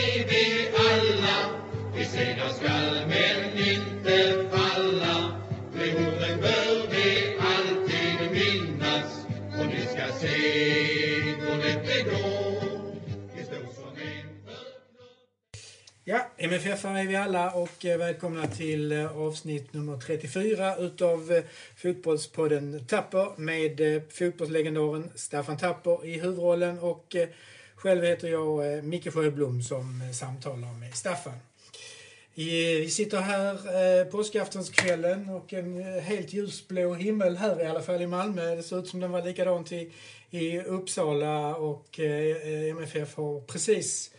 är 0.00 0.24
vi 0.28 0.68
alla. 0.88 1.38
Vi 1.96 2.04
segrar 2.04 2.48
skall 2.48 3.06
men 3.08 3.58
inte 3.68 4.48
falla. 4.50 5.36
Bör 6.40 6.90
vi 6.90 7.36
alltid 7.40 8.32
minnas. 8.32 9.26
Och 9.58 9.66
ni 9.66 9.80
ska 9.80 10.12
se 10.20 10.70
det 11.62 12.02
går. 12.02 12.50
Ja, 16.04 16.26
MFF 16.36 16.84
är 16.84 17.06
vi 17.06 17.16
alla 17.16 17.50
och 17.50 17.84
eh, 17.84 17.98
välkomna 17.98 18.46
till 18.46 18.92
eh, 18.92 19.18
avsnitt 19.18 19.72
nummer 19.72 19.96
34 19.96 20.76
utav 20.76 21.32
eh, 21.32 21.42
Fotbollspodden 21.76 22.86
Tapper 22.86 23.40
med 23.40 24.02
fotbollslegendaren 24.08 25.10
Staffan 25.14 25.56
Tapper 25.56 26.06
i 26.06 26.20
huvudrollen 26.20 26.78
och 26.78 27.16
själv 27.80 28.04
heter 28.04 28.28
jag 28.28 28.76
eh, 28.76 28.82
Micke 28.82 29.12
Sjöblom 29.12 29.62
som 29.62 30.02
eh, 30.02 30.10
samtalar 30.10 30.72
med 30.72 30.94
Staffan. 30.94 31.38
Vi 32.34 32.90
sitter 32.90 33.20
här 33.20 33.54
eh, 33.54 34.04
påskaftonskvällen 34.04 35.28
och 35.28 35.52
en 35.52 35.82
helt 35.82 36.32
ljusblå 36.32 36.94
himmel 36.94 37.36
här 37.36 37.62
i 37.62 37.66
alla 37.66 37.82
fall 37.82 38.02
i 38.02 38.06
Malmö. 38.06 38.54
Det 38.56 38.62
ser 38.62 38.78
ut 38.78 38.88
som 38.88 39.00
den 39.00 39.10
var 39.10 39.22
likadant 39.22 39.72
i, 39.72 39.92
i 40.30 40.60
Uppsala 40.60 41.56
och 41.56 41.98
MFF 42.70 43.16
har 43.16 43.40
precis 43.40 44.10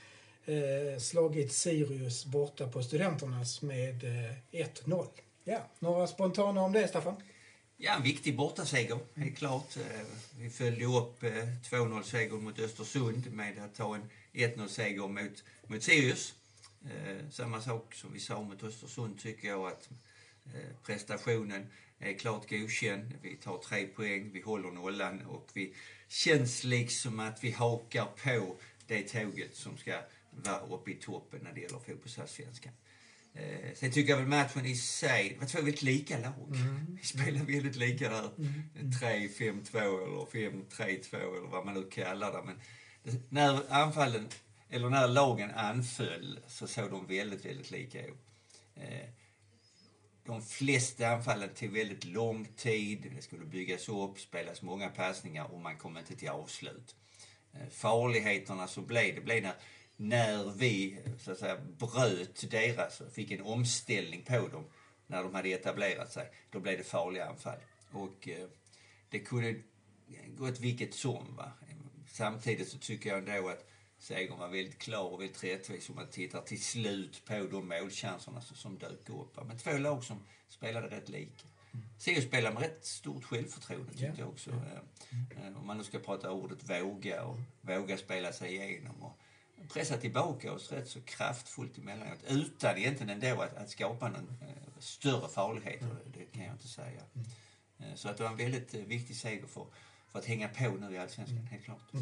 slagit 1.00 1.54
Sirius 1.54 2.26
borta 2.26 2.68
på 2.68 2.84
Studenternas 2.84 3.62
med 3.62 4.04
1-0. 4.52 5.08
Ja, 5.44 5.60
några 5.80 6.08
spontana 6.08 6.62
om 6.62 6.72
det, 6.72 6.88
Staffan? 6.88 7.16
Ja, 7.84 7.96
en 7.96 8.04
viktig 8.04 8.36
bortaseger, 8.36 9.00
helt 9.16 9.38
klart. 9.38 9.78
Eh, 9.78 10.02
vi 10.40 10.50
följde 10.50 10.86
upp 10.86 11.24
eh, 11.24 11.48
2-0-segern 11.70 12.44
mot 12.44 12.60
Östersund 12.60 13.34
med 13.34 13.60
att 13.60 13.76
ta 13.76 13.96
en 13.96 14.10
1-0-seger 14.34 15.08
mot, 15.08 15.44
mot 15.68 15.84
Sirius. 15.84 16.34
Eh, 16.86 17.30
samma 17.32 17.62
sak 17.62 17.96
som 17.96 18.14
vi 18.14 18.20
sa 18.20 18.42
mot 18.42 18.64
Östersund 18.64 19.20
tycker 19.20 19.48
jag 19.48 19.68
att 19.68 19.90
prestationen 20.84 21.68
är 22.00 22.14
klart 22.14 22.50
godkänd. 22.50 23.14
Vi 23.22 23.36
tar 23.36 23.58
tre 23.58 23.88
poäng, 23.88 24.30
vi 24.34 24.42
håller 24.42 24.72
nollan 24.72 25.22
och 25.26 25.50
vi 25.54 25.74
känns 26.08 26.64
liksom 26.64 27.20
att 27.20 27.44
vi 27.44 27.52
hakar 27.52 28.06
på 28.06 28.56
det 28.88 29.04
tåget 29.04 29.56
som 29.56 29.78
ska 29.78 30.02
vara 30.32 30.60
uppe 30.60 30.92
i 30.92 30.96
toppen 30.96 31.40
när 31.44 31.54
det 31.54 31.62
gäller 31.62 31.80
fotbollsallsvenskan. 31.80 32.74
Eh, 33.34 33.74
sen 33.76 33.92
tycker 33.92 34.10
jag 34.12 34.18
väl 34.18 34.28
matchen 34.28 34.66
i 34.66 34.76
sig, 34.76 35.30
det 35.30 35.40
var 35.40 35.48
två 35.48 35.58
väldigt 35.58 35.82
lika 35.82 36.18
lag. 36.18 36.34
Vi 37.02 37.08
spelar 37.08 37.44
väldigt 37.46 37.76
lika 37.76 38.10
där. 38.10 38.30
3-5-2 38.74 39.78
eller 39.78 40.52
5-3-2 40.52 41.16
eller 41.16 41.48
vad 41.48 41.66
man 41.66 41.74
nu 41.74 41.90
kallar 41.90 42.32
det. 42.32 42.44
Men 42.46 42.60
det, 43.04 43.32
när 43.32 43.74
anfallen, 43.74 44.28
eller 44.70 44.90
när 44.90 45.08
lagen 45.08 45.52
anföll 45.52 46.40
så 46.48 46.68
såg 46.68 46.92
de 46.92 47.08
väldigt, 47.08 47.46
väldigt 47.46 47.72
lika 47.72 48.06
ut. 48.06 48.18
Eh, 48.76 49.10
de 50.26 50.42
flesta 50.42 51.08
anfallen 51.08 51.50
tog 51.50 51.70
väldigt 51.70 52.06
lång 52.06 52.46
tid. 52.46 53.12
Det 53.16 53.22
skulle 53.22 53.46
byggas 53.46 53.90
upp, 53.90 54.20
spelas 54.20 54.62
många 54.62 54.90
passningar 54.90 55.54
och 55.54 55.60
man 55.60 55.78
kom 55.78 55.98
inte 55.98 56.16
till 56.16 56.30
avslut. 56.30 56.96
Eh, 57.54 57.70
Farligheterna 57.70 58.68
som 58.68 58.86
blev, 58.86 59.16
det 59.16 59.22
blev 59.22 59.44
när, 59.44 59.54
när 60.02 60.52
vi 60.52 61.00
så 61.20 61.32
att 61.32 61.38
säga, 61.40 61.58
bröt 61.78 62.50
deras 62.52 63.02
fick 63.14 63.32
en 63.32 63.42
omställning 63.42 64.22
på 64.24 64.48
dem 64.48 64.66
när 65.08 65.24
de 65.24 65.36
hade 65.36 65.50
etablerat 65.50 66.12
sig. 66.12 66.32
Då 66.52 66.60
blev 66.60 66.78
det 66.78 66.84
farliga 66.84 67.26
anfall. 67.26 67.58
Och 67.92 68.28
eh, 68.28 68.48
det 69.10 69.20
kunde 69.20 69.56
gått 70.38 70.60
vilket 70.60 70.94
som. 70.94 71.36
Va? 71.36 71.52
Samtidigt 72.08 72.68
så 72.70 72.78
tycker 72.78 73.10
jag 73.10 73.30
ändå 73.30 73.50
att 73.50 73.68
segern 74.00 74.38
var 74.40 74.48
väldigt 74.48 74.78
klar 74.78 75.04
och 75.10 75.22
väldigt 75.22 75.44
rättvis 75.44 75.90
om 75.90 75.96
man 75.96 76.08
tittar 76.08 76.42
till 76.42 76.62
slut 76.62 77.22
på 77.26 77.34
de 77.52 77.68
målchanserna 77.68 78.42
som, 78.42 78.78
dök 78.78 79.10
upp. 79.10 79.38
va. 79.38 79.44
Men 79.44 79.58
två 79.58 79.78
lag 79.78 80.04
som 80.04 80.20
spelade 80.50 80.88
rätt 80.88 81.10
lika. 81.10 81.48
Sirius 81.98 82.24
spelade 82.26 82.54
med 82.54 82.64
rätt 82.64 82.86
stort 82.86 83.24
självförtroende 83.24 83.92
tyckte 83.92 84.06
Ja. 84.06 84.14
jag 84.18 84.30
också. 84.30 84.50
Eh, 84.52 85.58
Om 85.58 85.68
man 85.68 85.78
nu 85.78 85.84
ska 85.84 86.00
prata 86.00 86.32
ordet 86.32 86.70
våga 86.70 87.24
och 87.24 87.38
våga 87.62 87.98
spela 87.98 88.34
sig 88.34 88.56
igenom. 88.56 89.04
Och 89.04 89.18
pressa 89.74 89.98
tillbaka 89.98 90.52
oss 90.54 90.72
rätt 90.72 90.88
så 90.90 91.02
kraftfullt 91.02 91.78
emellanåt. 91.78 92.20
Utan 92.28 92.78
egentligen 92.78 93.22
ändå 93.24 93.42
att, 93.42 93.58
att 93.58 93.70
skapa 93.70 94.10
någon 94.10 94.38
eh, 94.42 94.48
större 94.80 95.30
farlighet. 95.30 95.82
och 95.82 96.12
Det, 96.14 96.26
kan 96.26 96.44
jag 96.44 96.54
inte 96.54 96.68
säga. 96.68 97.02
Eh, 97.80 97.96
Så 97.96 98.10
att 98.10 98.18
det 98.18 98.24
var 98.24 98.32
en 98.32 98.38
väldigt 98.38 98.74
eh, 98.74 98.82
viktig 98.82 99.16
seger 99.16 99.48
för, 99.48 99.66
för 100.12 100.20
att 100.20 100.26
hänga 100.26 100.48
på 100.48 100.70
nu 100.70 100.96
i 100.96 100.98
Allsvenskan, 100.98 101.38
helt 101.52 101.64
klart. 101.66 101.80
Ja, 101.92 102.00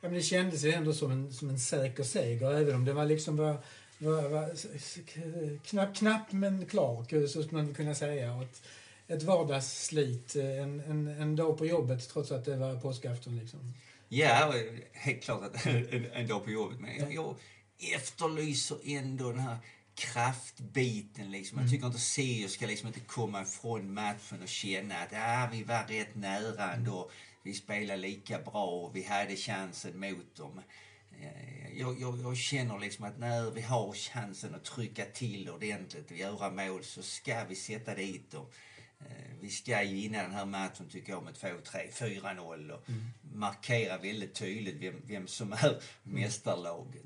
men 0.00 0.12
det 0.14 0.22
kändes 0.22 0.64
ju 0.64 0.72
ändå 0.72 0.92
som 0.92 1.10
en, 1.10 1.32
som 1.32 1.50
en 1.50 1.58
säker 1.60 2.02
seger, 2.02 2.52
även 2.52 2.74
om 2.74 2.84
det 2.84 2.92
var 2.92 3.04
liksom 3.06 3.36
var, 3.36 3.58
var, 3.98 4.28
var 4.28 5.58
knapp, 5.64 5.96
knapp 5.96 6.32
men 6.32 6.66
klar, 6.66 7.26
så 7.26 7.42
skulle 7.42 7.62
man 7.62 7.74
kunna 7.74 7.94
säga. 7.94 8.34
Och 8.34 8.42
ett, 8.42 8.62
ett 9.06 9.22
vardagsslit, 9.22 10.36
en, 10.36 10.80
en, 10.80 11.08
en 11.08 11.36
dag 11.36 11.58
på 11.58 11.66
jobbet 11.66 12.08
trots 12.08 12.30
att 12.32 12.44
det 12.44 12.56
var 12.56 12.80
påskafton. 12.80 13.38
Liksom. 13.38 13.74
Ja, 14.12 14.54
helt 14.92 15.22
klart 15.22 15.42
att 15.42 15.66
en, 15.92 16.06
en 16.12 16.26
dag 16.26 16.44
på 16.44 16.50
jobbet. 16.50 16.80
Men 16.80 16.98
jag, 16.98 17.14
jag 17.14 17.36
efterlyser 17.94 18.78
ändå 18.84 19.30
den 19.30 19.40
här 19.40 19.58
kraftbiten. 19.94 21.30
Liksom. 21.30 21.58
Jag 21.58 21.70
tycker 21.70 21.86
inte 21.86 21.98
Sirius 21.98 22.52
ska 22.52 22.66
liksom 22.66 22.86
inte 22.88 23.00
komma 23.00 23.42
ifrån 23.42 23.94
matchen 23.94 24.42
och 24.42 24.48
känna 24.48 24.94
att 24.98 25.12
ah, 25.14 25.48
vi 25.52 25.62
var 25.62 25.84
rätt 25.88 26.14
nära 26.14 26.72
ändå. 26.72 27.10
Vi 27.42 27.54
spelade 27.54 28.00
lika 28.00 28.38
bra 28.38 28.64
och 28.64 28.96
vi 28.96 29.02
hade 29.04 29.36
chansen 29.36 30.00
mot 30.00 30.36
dem. 30.36 30.60
Eh, 31.20 31.78
Jag, 31.78 32.00
jag, 32.00 32.20
jag 32.20 32.36
känner 32.36 32.78
liksom 32.78 33.04
att 33.04 33.18
när 33.18 33.50
vi 33.50 33.60
har 33.60 33.92
chansen 33.92 34.54
att 34.54 34.64
trycka 34.64 35.04
till 35.04 35.50
ordentligt 35.50 36.10
och 36.10 36.16
göra 36.16 36.50
mål 36.50 36.84
så 36.84 37.02
ska 37.02 37.44
vi 37.44 37.54
sätta 37.54 37.94
dit 37.94 38.30
dem. 38.30 38.46
Eh, 39.00 39.06
Vi 39.40 39.50
ska 39.50 39.82
ju 39.82 39.94
vinna 39.94 40.22
den 40.22 40.32
här 40.32 40.44
matchen 40.44 40.88
tycker 40.88 41.12
jag 41.12 41.22
med 41.22 41.34
2-3, 41.34 41.90
4-0 41.92 42.70
och 42.70 42.84
markera 43.22 43.98
väldigt 43.98 44.34
tydligt 44.34 44.76
vem, 44.76 45.02
vem 45.06 45.26
som 45.26 45.52
är 45.52 45.82
mästarlaget. 46.02 47.04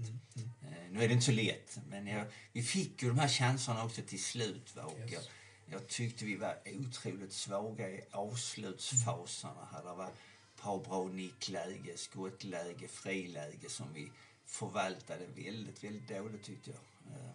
Eh, 0.62 0.90
Nu 0.90 1.04
är 1.04 1.08
det 1.08 1.14
inte 1.14 1.26
så 1.26 1.32
lätt, 1.32 1.78
men 1.88 2.06
jag, 2.06 2.24
vi 2.52 2.62
fick 2.62 3.02
ju 3.02 3.08
de 3.08 3.18
här 3.18 3.28
chanserna 3.28 3.84
också 3.84 4.02
till 4.02 4.22
slut. 4.22 4.76
Va? 4.76 4.82
Och 4.84 4.98
Yes. 5.00 5.12
jag, 5.12 5.22
jag 5.66 5.88
tyckte 5.88 6.24
vi 6.24 6.36
var 6.36 6.56
otroligt 6.66 7.32
svaga 7.32 7.90
i 7.90 8.00
avslutsfaserna. 8.10 9.68
Här. 9.72 9.78
Det 9.84 9.94
var 9.94 10.04
ett 10.06 10.62
par 10.62 10.78
bra 10.78 11.04
nickläge, 11.08 11.96
skottläge, 11.96 12.88
friläge 12.88 13.68
som 13.68 13.86
vi 13.94 14.10
förvaltade 14.46 15.26
väldigt, 15.36 15.84
väldigt 15.84 16.08
dåligt 16.08 16.42
tyckte 16.44 16.70
jag. 16.70 17.12
Eh, 17.16 17.30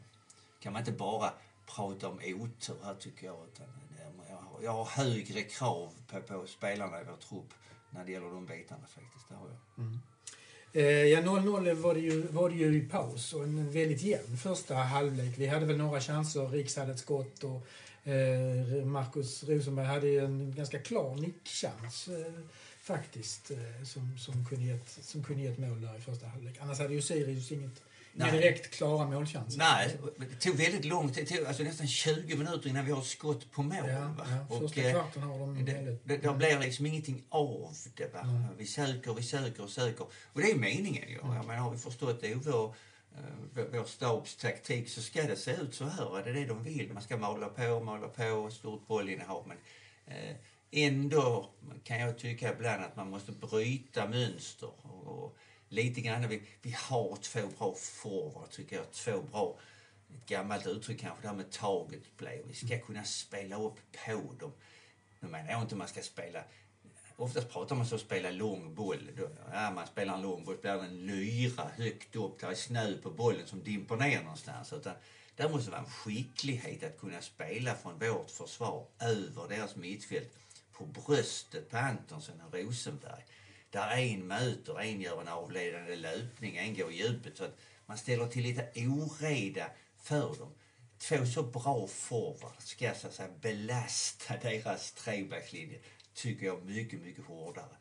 kan 0.59 0.73
man 0.73 0.81
inte 0.81 0.91
bara 0.91 1.33
prata 1.65 2.07
om 2.09 2.19
otur 2.25 2.77
här 2.83 2.95
tycker 2.95 3.25
jag. 3.25 3.47
Utan 3.53 3.67
jag 4.63 4.71
har, 4.71 4.85
högre 4.85 5.41
krav 5.41 5.89
på, 6.07 6.21
på 6.21 6.47
spelarna 6.47 7.01
i 7.01 7.03
vår 7.03 7.27
trupp 7.29 7.53
när 7.89 8.05
det 8.05 8.11
gäller 8.11 8.27
de 8.27 8.45
bitarna 8.45 8.87
faktiskt. 8.87 9.29
Det 9.29 9.35
har 9.35 9.47
jag. 9.47 9.85
Mm. 9.85 9.99
Eh, 10.73 10.83
ja, 10.83 11.21
0-0 11.21 11.73
var 11.73 11.93
det, 11.93 11.99
ju, 11.99 12.27
var 12.27 12.49
det 12.49 12.55
ju 12.55 12.77
i 12.77 12.81
paus 12.81 13.33
och 13.33 13.43
en 13.43 13.71
väldigt 13.71 14.01
jämn 14.01 14.37
första 14.37 14.75
halvlek. 14.75 15.37
Vi 15.37 15.47
hade 15.47 15.65
väl 15.65 15.77
några 15.77 16.01
chanser, 16.01 16.47
Riks 16.47 16.75
hade 16.75 16.91
ett 16.91 16.99
skott 16.99 17.43
och 17.43 17.67
eh, 18.11 18.85
Marcus 18.85 19.43
Rosenberg 19.43 19.85
hade 19.85 20.07
ju 20.07 20.25
en 20.25 20.55
ganska 20.55 20.79
klar 20.79 21.15
nickchans 21.15 22.07
eh, 22.07 22.33
faktiskt 22.89 23.51
eh, 23.51 23.83
som, 23.83 24.17
som, 24.17 24.45
kunde 24.45 24.65
gett, 24.65 24.89
som 25.01 25.23
kunde 25.23 25.43
gett 25.43 25.57
mål 25.57 25.81
där 25.81 25.97
i 25.97 26.01
första 26.01 26.27
halvlek. 26.27 26.57
Annars 26.61 26.79
hade 26.79 26.93
ju 26.93 27.01
Sirius 27.01 27.51
inget, 27.51 27.81
Nej. 28.13 28.31
direkt 28.31 28.71
klara 28.71 29.07
målchanser. 29.07 29.57
Nej, 29.57 29.97
det 30.17 30.35
tog 30.35 30.55
väldigt 30.55 30.85
lång 30.85 31.13
tid. 31.13 31.25
Det 31.27 31.35
tog 31.35 31.47
alltså 31.47 31.63
nästan 31.63 31.87
20 31.87 32.35
minuter 32.35 32.69
innan 32.69 32.85
vi 32.85 32.91
har 32.91 33.01
skott 33.01 33.51
på 33.51 33.63
mål. 33.63 33.75
Ja, 33.87 34.15
ja, 34.17 34.45
Och, 34.49 34.61
första 34.61 34.81
eh, 34.81 34.91
kvarten 34.91 35.23
har 35.23 35.39
de 35.39 35.65
det, 35.65 35.73
väldigt... 35.73 36.07
det, 36.07 36.17
det 36.17 36.33
blir 36.33 36.59
liksom 36.59 36.85
ingenting 36.85 37.23
av 37.29 37.73
det. 37.95 38.13
Va? 38.13 38.19
Mm. 38.19 38.43
Vi 38.57 38.65
söker, 38.65 39.13
vi 39.13 39.23
söker 39.23 39.63
och 39.63 39.69
söker. 39.69 40.05
Och 40.33 40.41
det 40.41 40.51
är 40.51 40.55
meningen 40.55 41.09
ju. 41.09 41.15
Jag 41.15 41.45
menar, 41.47 41.55
har 41.55 41.71
vi 41.71 41.77
förstått 41.77 42.21
det 42.21 42.35
vår, 42.35 42.75
eh, 43.15 43.21
vår, 43.55 43.67
vår 43.71 43.83
stabs 43.83 44.35
taktik 44.35 44.89
så 44.89 45.01
ska 45.01 45.23
det 45.23 45.35
se 45.35 45.51
ut 45.51 45.75
så 45.75 45.85
här. 45.85 46.23
Det 46.23 46.29
är 46.29 46.33
det 46.33 46.45
de 46.45 46.63
vill. 46.63 46.93
Man 46.93 47.03
ska 47.03 47.17
mala 47.17 47.49
på, 47.49 47.79
mala 47.79 48.07
på, 48.07 48.49
stort 48.51 48.87
bollinnehav. 48.87 49.47
Men 49.47 49.57
eh, 50.07 50.35
ändå 50.71 51.49
kan 51.83 51.99
jag 51.99 52.17
tycka 52.17 52.53
ibland 52.53 52.83
att 52.83 52.95
man 52.95 53.09
måste 53.09 53.31
bryta 53.31 54.07
mönster. 54.07 54.69
Och, 54.81 55.07
och 55.07 55.37
lite 55.69 56.01
grann, 56.01 56.27
vi, 56.27 56.41
vi 56.61 56.71
har 56.71 57.15
två 57.15 57.41
bra 57.57 57.75
forwards 57.75 58.55
tycker 58.55 58.75
jag. 58.75 58.91
Två 58.91 59.21
bra 59.21 59.59
ett 60.15 60.25
gammalt 60.25 60.67
uttryck 60.67 60.99
kanske, 60.99 61.21
det 61.21 61.27
här 61.27 61.35
med 61.35 61.51
taget 61.51 62.17
play. 62.17 62.43
Vi 62.47 62.53
ska 62.53 62.79
kunna 62.79 63.03
spela 63.03 63.61
upp 63.61 63.77
på 64.05 64.33
dem. 64.39 64.51
Nu 65.19 65.27
menar 65.27 65.51
jag 65.51 65.61
inte 65.61 65.75
man 65.75 65.87
ska 65.87 66.01
spela... 66.01 66.43
Oftast 67.15 67.49
pratar 67.49 67.75
man 67.75 67.85
så 67.85 67.95
om 67.95 67.99
spela 67.99 68.31
lång 68.31 68.75
boll. 68.75 69.11
Då, 69.17 69.29
ja, 69.53 69.71
man 69.71 69.87
spelar 69.87 70.13
en 70.13 70.21
lång 70.21 70.45
boll, 70.45 70.57
spelar 70.57 70.83
en 70.83 71.05
lyra 71.05 71.63
högt 71.75 72.15
upp, 72.15 72.39
där 72.39 72.51
är 72.51 72.55
snö 72.55 72.97
på 72.97 73.09
bollen 73.09 73.47
som 73.47 73.63
dimper 73.63 73.95
ner 73.95 74.21
någonstans. 74.21 74.73
Utan 74.73 74.93
där 75.35 75.49
måste 75.49 75.71
vara 75.71 75.81
en 75.81 75.89
skicklighet 75.89 76.83
att 76.83 76.99
kunna 76.99 77.21
spela 77.21 77.75
från 77.75 77.99
vårt 77.99 78.31
försvar 78.31 78.85
över 78.99 79.47
deras 79.47 79.75
mittfält 79.75 80.39
på 80.79 80.85
bröstet 80.85 81.69
på 81.69 81.77
Antonsson 81.77 82.41
och 82.41 82.53
Rosenberg. 82.53 83.25
där 83.69 83.97
en 83.97 84.27
möter, 84.27 84.79
en 84.79 85.01
gör 85.01 85.21
en 85.21 85.27
avledande 85.27 85.95
löpning, 85.95 86.57
en 86.57 86.75
går 86.75 86.91
i 86.91 86.97
djupet. 86.97 87.37
Så 87.37 87.43
att 87.43 87.57
man 87.85 87.97
ställer 87.97 88.27
till 88.27 88.43
lite 88.43 88.69
oreda 88.75 89.65
för 90.01 90.35
dem. 90.39 90.53
Två 90.97 91.25
så 91.25 91.43
bra 91.43 91.87
forwards 91.87 92.67
ska 92.67 92.93
så 92.93 93.07
att 93.07 93.13
säga 93.13 93.29
belasta 93.41 94.33
deras 94.41 94.91
trebackslinje 94.91 95.79
tycker 96.13 96.45
jag 96.45 96.65
mycket, 96.65 97.01
mycket 97.01 97.25
hårdare 97.25 97.75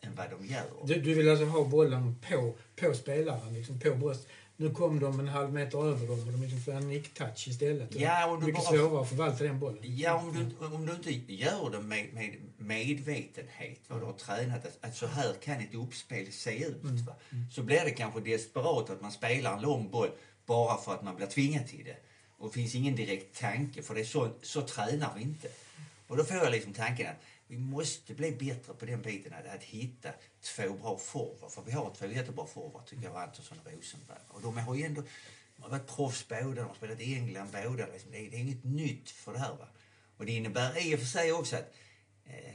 än 0.00 0.14
vad 0.14 0.30
de 0.30 0.46
gör. 0.46 0.86
Du, 0.86 1.00
du 1.00 1.14
vill 1.14 1.30
alltså 1.30 1.44
ha 1.44 1.64
bollen 1.64 2.16
på, 2.28 2.54
på 2.76 2.94
spelaren, 2.94 3.54
liksom 3.54 3.80
på 3.80 3.94
bröst. 3.94 4.28
Nu 4.56 4.70
kom 4.70 5.00
de 5.00 5.20
en 5.20 5.28
halv 5.28 5.52
meter 5.52 5.78
över 5.86 6.06
dem 6.06 6.18
och 6.20 6.32
de 6.32 6.42
liksom 6.42 6.60
får 6.60 6.72
en 6.72 6.90
nick-touch 6.92 7.48
istället. 7.48 7.94
Ja, 7.94 8.26
och 8.30 8.40
du 8.40 8.46
mycket 8.46 8.64
bara- 8.64 8.76
svårare 8.78 9.02
att 9.02 9.08
förvalta 9.08 9.44
den 9.44 9.60
bollen. 9.60 9.78
Ja, 9.82 10.14
om 10.14 10.32
du, 10.60 10.66
om 10.66 10.86
du 10.86 10.92
inte 10.92 11.32
gör 11.34 11.70
det 11.70 11.80
med, 11.80 12.14
med 12.14 12.36
medvetenhet, 12.58 13.80
vad 13.88 14.00
du 14.00 14.04
har 14.04 14.12
tränat, 14.12 14.66
att, 14.66 14.78
att 14.80 14.96
så 14.96 15.06
här 15.06 15.34
kan 15.44 15.60
ett 15.60 15.74
uppspel 15.74 16.32
se 16.32 16.64
ut. 16.64 16.82
Va? 16.82 17.12
Så 17.52 17.62
blir 17.62 17.84
det 17.84 17.90
kanske 17.90 18.20
desperat 18.20 18.90
att 18.90 19.00
man 19.00 19.12
spelar 19.12 19.56
en 19.56 19.62
lång 19.62 19.90
boll 19.90 20.10
bara 20.46 20.78
för 20.78 20.94
att 20.94 21.02
man 21.02 21.16
blir 21.16 21.26
tvingad 21.26 21.66
till 21.66 21.84
det. 21.84 21.96
Och 22.38 22.48
det 22.48 22.54
finns 22.54 22.74
ingen 22.74 22.96
direkt 22.96 23.40
tanke, 23.40 23.82
för 23.82 23.94
det 23.94 24.00
är 24.00 24.04
så, 24.04 24.28
så 24.42 24.60
tränar 24.60 25.10
vi 25.16 25.22
inte. 25.22 25.48
Och 26.06 26.16
då 26.16 26.24
får 26.24 26.36
jag 26.36 26.50
liksom 26.52 26.72
tanken 26.72 27.06
att 27.06 27.22
vi 27.46 27.58
måste 27.58 28.14
bli 28.14 28.32
bättre 28.32 28.74
på 28.74 28.86
den 28.86 29.02
biten, 29.02 29.32
att, 29.32 29.54
att 29.54 29.62
hitta 29.62 30.10
två 30.40 30.72
bra 30.72 30.98
forward. 30.98 31.50
För 31.50 31.62
vi 31.62 31.72
har 31.72 31.94
två 31.94 32.06
jättebra 32.06 32.46
forward 32.46 32.86
tycker 32.86 33.04
jag, 33.04 33.16
Antonsson 33.16 33.58
och 33.64 33.72
Rosenberg. 33.72 34.18
Och 34.28 34.42
de 34.42 34.56
har 34.58 34.74
ju 34.74 34.84
ändå 34.84 35.02
de 35.56 35.62
har 35.62 35.70
varit 35.70 35.86
proffs 35.86 36.28
båda, 36.28 36.54
de 36.54 36.60
har 36.60 36.74
spelat 36.74 37.00
i 37.00 37.14
England 37.14 37.48
båda. 37.52 37.86
Liksom. 37.86 38.10
Det, 38.10 38.18
är, 38.18 38.30
det 38.30 38.36
är 38.36 38.40
inget 38.40 38.64
nytt 38.64 39.10
för 39.10 39.32
det 39.32 39.38
här. 39.38 39.56
Va? 39.56 39.68
Och 40.16 40.26
det 40.26 40.32
innebär 40.32 40.86
i 40.86 40.94
och 40.94 40.98
för 40.98 41.06
sig 41.06 41.32
också 41.32 41.56
att 41.56 41.74
eh, 42.24 42.54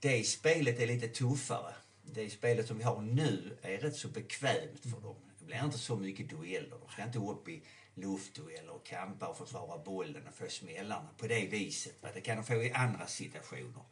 det 0.00 0.26
spelet 0.26 0.80
är 0.80 0.86
lite 0.86 1.08
tuffare. 1.08 1.74
Det 2.02 2.30
spelet 2.30 2.66
som 2.66 2.78
vi 2.78 2.84
har 2.84 3.00
nu 3.00 3.58
är 3.62 3.78
rätt 3.78 3.96
så 3.96 4.08
bekvämt 4.08 4.82
för 4.82 5.00
dem. 5.00 5.16
Det 5.38 5.44
blir 5.44 5.64
inte 5.64 5.78
så 5.78 5.96
mycket 5.96 6.30
dueller. 6.30 6.76
De 6.80 6.92
ska 6.92 7.02
inte 7.02 7.18
upp 7.18 7.48
i 7.48 7.62
luftdueller 7.94 8.70
och 8.70 8.86
kampa 8.86 9.26
och 9.26 9.38
försvara 9.38 9.78
bollen 9.78 10.28
och 10.28 10.34
få 10.34 10.48
smällarna 10.48 11.08
på 11.16 11.26
det 11.26 11.46
viset. 11.46 12.02
Va? 12.02 12.08
Det 12.14 12.20
kan 12.20 12.36
de 12.36 12.44
få 12.44 12.54
i 12.54 12.72
andra 12.72 13.06
situationer. 13.06 13.82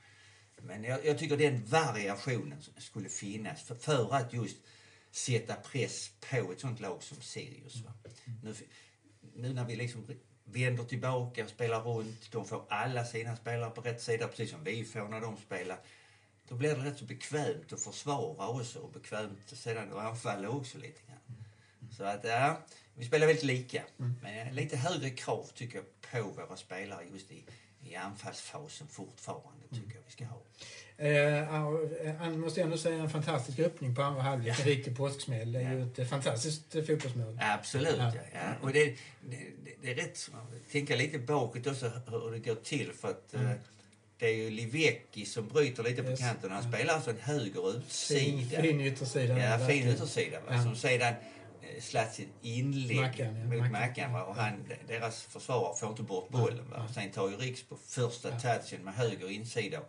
Men 0.63 0.85
jag, 0.85 1.07
jag 1.07 1.19
tycker 1.19 1.37
den 1.37 1.65
variationen 1.65 2.63
skulle 2.79 3.09
finnas 3.09 3.63
för, 3.63 3.75
för 3.75 4.15
att 4.15 4.33
just 4.33 4.57
sätta 5.11 5.55
press 5.55 6.11
på 6.31 6.53
ett 6.53 6.61
sånt 6.61 6.81
lag 6.81 7.03
som 7.03 7.21
Sirius. 7.21 7.77
Va? 7.77 7.93
Nu, 8.43 8.55
nu 9.35 9.53
när 9.53 9.65
vi 9.65 9.77
liksom 9.77 10.07
vänder 10.45 10.85
tillbaka 10.85 11.45
och 11.45 11.51
spelar 11.51 11.81
runt, 11.81 12.33
de 12.33 12.45
får 12.45 12.65
alla 12.69 13.05
sina 13.05 13.37
spelare 13.37 13.71
på 13.71 13.81
rätt 13.81 14.03
sida 14.03 14.29
precis 14.29 14.51
som 14.51 14.65
vi 14.65 14.85
får 14.85 15.09
när 15.09 15.21
de 15.21 15.37
spelar. 15.37 15.79
Då 16.49 16.55
blir 16.55 16.75
det 16.77 16.85
rätt 16.85 16.99
så 16.99 17.05
bekvämt 17.05 17.73
att 17.73 17.83
försvara 17.83 18.49
också 18.49 18.79
och 18.79 18.93
bekvämt 18.93 19.49
sedan 19.49 19.93
att 19.93 20.05
anfalla 20.05 20.49
också 20.49 20.79
lite 20.79 21.01
grann. 21.07 21.45
Så 21.97 22.05
att 22.05 22.25
ja, 22.25 22.61
vi 22.95 23.05
spelar 23.05 23.27
väldigt 23.27 23.45
lika. 23.45 23.83
Men 23.97 24.55
lite 24.55 24.77
högre 24.77 25.11
krav 25.11 25.51
tycker 25.55 25.77
jag 25.77 25.87
på 26.11 26.31
våra 26.31 26.57
spelare 26.57 27.05
just 27.13 27.31
i, 27.31 27.45
i 27.91 27.97
anfallsfasen 27.97 28.87
fortfarande 28.89 29.69
tycker 29.75 29.95
jag 29.95 30.03
vi 30.07 30.13
ska 30.13 30.25
ha. 30.25 30.41
Eh, 30.99 31.09
ja, 31.11 31.81
han 32.19 32.41
måste 32.41 32.63
ändå 32.63 32.79
säga 32.79 33.03
en 33.03 33.11
fantastisk 33.11 33.59
öppning 33.59 33.95
på 33.95 34.03
andra 34.03 34.23
halvlek. 34.23 34.59
En 34.61 34.67
riktig 34.67 34.97
påsksmäll. 34.97 35.53
Det 35.53 35.61
är 35.61 35.73
ju 35.73 35.83
ett 35.83 35.99
eh, 35.99 36.07
fantastiskt 36.07 36.75
eh, 36.75 36.85
fotbollsmål. 36.85 37.39
Absolut, 37.43 37.97
Ja. 37.99 38.13
ja. 38.15 38.21
ja. 38.35 38.41
Och 38.63 38.73
det, 38.73 38.85
det, 39.21 39.39
det, 39.83 39.91
är 39.91 39.95
rätt 39.95 40.31
tänka 40.73 40.97
lite 40.97 41.19
bakåt 41.19 41.67
också 41.67 41.93
hur 42.11 42.31
det 42.31 42.39
går 42.39 42.55
till. 42.55 42.93
För 42.93 43.09
att 43.11 43.35
eh, 43.35 43.51
det 44.19 44.27
är 44.27 44.35
ju 44.35 44.51
Livecki 44.51 45.25
som 45.27 45.49
bryter 45.49 45.83
lite 45.83 46.03
på 46.03 46.11
Yes. 46.11 46.21
kanten. 46.21 46.51
Han 46.51 46.63
Ja. 46.65 46.69
spelar 46.73 46.95
alltså 46.95 47.11
en 47.11 47.19
höger 47.21 47.73
Fin, 47.73 48.39
utsida. 48.39 48.63
fin 48.63 48.81
yttersida. 48.81 49.39
Ja, 49.39 49.67
fin 49.67 49.89
yttersida. 49.89 50.41
Va? 50.41 50.47
Ja. 50.51 50.63
Som 50.63 50.77
sedan 50.77 51.15
eh, 51.75 51.81
slatt 51.81 52.15
sitt 52.15 52.29
inlägg 52.43 53.01
Mackan, 53.01 53.37
ja. 53.37 53.45
mot 53.63 53.71
Mackan. 53.71 54.13
Va? 54.13 54.25
Och 54.25 54.37
han, 54.37 54.69
deras 54.89 55.23
försvarare 55.23 55.77
får 55.77 55.89
inte 55.91 56.03
bort 56.03 56.29
bollen. 56.29 56.71
Va? 56.71 56.89
Sen 56.95 57.11
tar 57.11 57.31
ju 57.31 57.37
Riks 57.37 57.63
på 57.63 57.77
första 57.77 58.31
Ja. 58.31 58.41
touchen 58.41 58.85
med 58.85 58.95
höger 58.95 59.31
insida 59.31 59.81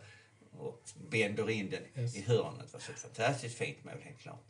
och 0.58 0.82
bänder 1.10 1.50
in 1.50 1.70
den 1.70 1.82
Yes. 2.04 2.16
i 2.16 2.22
hörnet. 2.22 2.72
Va? 2.72 2.78
Så 2.80 2.92
ett 2.92 2.98
fantastiskt 2.98 3.58
fint 3.58 3.84
mål, 3.84 3.94
helt 4.02 4.18
klart. 4.18 4.44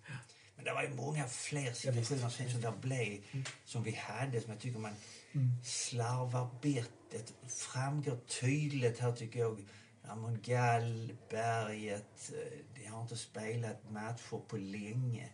Men 0.57 0.65
det 0.65 0.73
var 0.73 0.83
ju 0.83 0.89
många 0.89 1.29
fler 1.29 1.73
situationer 1.73 2.29
sen 2.29 2.51
som 2.51 2.61
där 2.61 2.73
blev, 2.73 3.23
som 3.65 3.83
vi 3.83 3.91
hade, 3.93 4.41
som 4.41 4.51
jag 4.53 4.61
tycker 4.61 4.79
man 4.79 4.93
Mm. 5.33 5.51
slarvar 5.65 6.45
bort. 6.63 6.91
Det 7.11 7.33
framgår 7.51 8.17
tydligt 8.41 8.99
här 8.99 9.13
tycker 9.13 9.41
jag. 9.41 9.65
Ramon 10.09 10.41
Gall, 10.45 11.13
Berget, 11.31 12.33
eh, 12.33 12.59
de 12.75 12.87
har 12.87 13.03
inte 13.03 13.17
spelat 13.17 13.91
matcher 13.91 14.41
på 14.49 14.57
länge. 14.57 15.29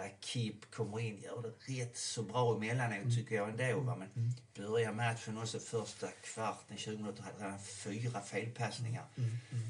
Rakip 0.00 0.70
kommer 0.70 1.00
in, 1.00 1.20
gör 1.20 1.42
det 1.42 1.72
rätt 1.82 1.96
så 1.96 2.22
bra 2.22 2.56
emellanåt 2.56 3.14
tycker 3.16 3.34
jag 3.34 3.48
ändå. 3.60 3.80
Va? 3.80 3.96
Men 3.96 4.34
börjar 4.56 4.92
matchen 4.92 5.38
också 5.38 5.58
första 5.58 6.08
kvarten, 6.08 6.76
20 6.76 6.96
minuter, 6.96 7.22
hade 7.22 7.44
han 7.50 7.60
fyra 7.60 8.20
felpassningar. 8.20 9.04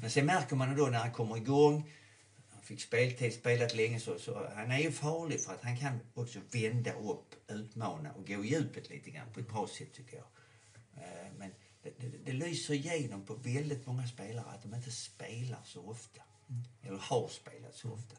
Men 0.01 0.09
sen 0.11 0.25
märker 0.25 0.55
man 0.55 0.75
då 0.77 0.85
när 0.85 0.99
han 0.99 1.11
kommer 1.11 1.37
igång, 1.37 1.91
han 2.49 2.61
fick 2.63 2.81
speltid, 2.81 3.33
spelat 3.33 3.75
länge, 3.75 3.99
så, 3.99 4.19
så 4.19 4.49
han 4.55 4.71
är 4.71 4.79
ju 4.79 4.91
farlig 4.91 5.41
för 5.43 5.53
att 5.53 5.63
han 5.63 5.77
kan 5.77 5.99
också 6.13 6.39
vända 6.51 6.93
upp, 6.93 7.35
utmana 7.47 8.11
och 8.13 8.27
gå 8.27 8.43
i 8.43 8.47
djupet 8.47 8.89
lite 8.89 9.09
grann 9.11 9.33
på 9.33 9.39
ett 9.39 9.49
bra 9.49 9.67
sätt 9.67 9.93
tycker 9.93 10.17
jag. 10.17 10.25
Eh, 11.03 11.31
Men 11.37 11.51
det, 11.83 11.93
det, 11.99 12.07
det 12.25 12.31
lyser 12.33 12.73
igenom 12.73 13.25
på 13.25 13.33
väldigt 13.33 13.85
många 13.87 14.07
spelare 14.07 14.45
att 14.45 14.63
de 14.63 14.73
inte 14.75 14.91
spelar 14.91 15.59
så 15.63 15.81
ofta. 15.89 16.21
Eller 16.83 16.97
har 16.97 17.27
spelat 17.27 17.75
så 17.75 17.91
ofta. 17.91 18.15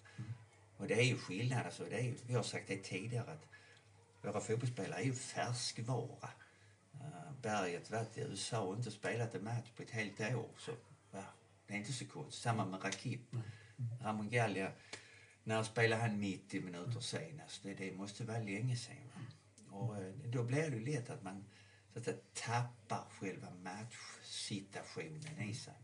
Och 0.83 0.89
det 0.89 0.95
är 0.95 1.03
ju 1.05 1.19
skillnad. 1.19 1.67
Alltså, 1.67 1.85
det 1.85 1.97
är, 1.97 2.03
ju- 2.03 2.19
vi 2.27 2.35
har 2.35 2.43
sagt 2.43 2.69
det 2.69 2.77
tidigare 2.77 3.33
att 3.33 3.47
våra 4.23 4.41
fotbollsspelare 4.41 5.01
är 5.01 5.05
ju 5.05 5.13
färskvara. 5.15 6.29
Uh, 6.95 7.33
Berget 7.43 7.91
varit 7.91 8.19
i 8.19 8.21
USA 8.21 8.61
och 8.61 8.77
inte 8.77 8.91
spelat 8.91 9.35
en 9.35 9.45
match 9.45 9.71
på 9.77 9.83
ett 9.83 9.91
helt 9.91 10.21
år. 10.21 10.49
Så, 10.59 10.73
ja, 11.13 11.25
det 11.67 11.75
är 11.75 11.79
inte 11.79 11.93
så 11.93 12.07
konstigt. 12.07 12.43
Samma 12.43 12.65
med 12.65 12.85
Rakip. 12.85 13.21
Ramon 14.03 14.31
Gallia, 14.31 14.73
när 15.45 15.63
spelade 15.63 16.03
han 16.03 16.21
90 16.21 16.63
minuter 16.63 17.01
senast? 17.01 17.63
Det, 17.63 17.75
det 17.75 17.93
måste 17.93 18.25
vara 18.25 18.39
länge. 18.39 18.77
Va? 19.15 19.21
Och 19.77 19.97
eh, 19.97 20.13
då 20.25 20.43
blir 20.43 20.71
det 20.71 20.77
ju 20.77 20.85
lätt 20.95 21.11
att 21.11 21.23
man 21.23 21.45
så 21.93 21.99
att 21.99 22.05
säga, 22.05 22.17
tappar 22.35 23.05
själva 23.21 23.49
matchsituationen 23.63 25.41
i 25.43 25.55
sig. 25.55 25.75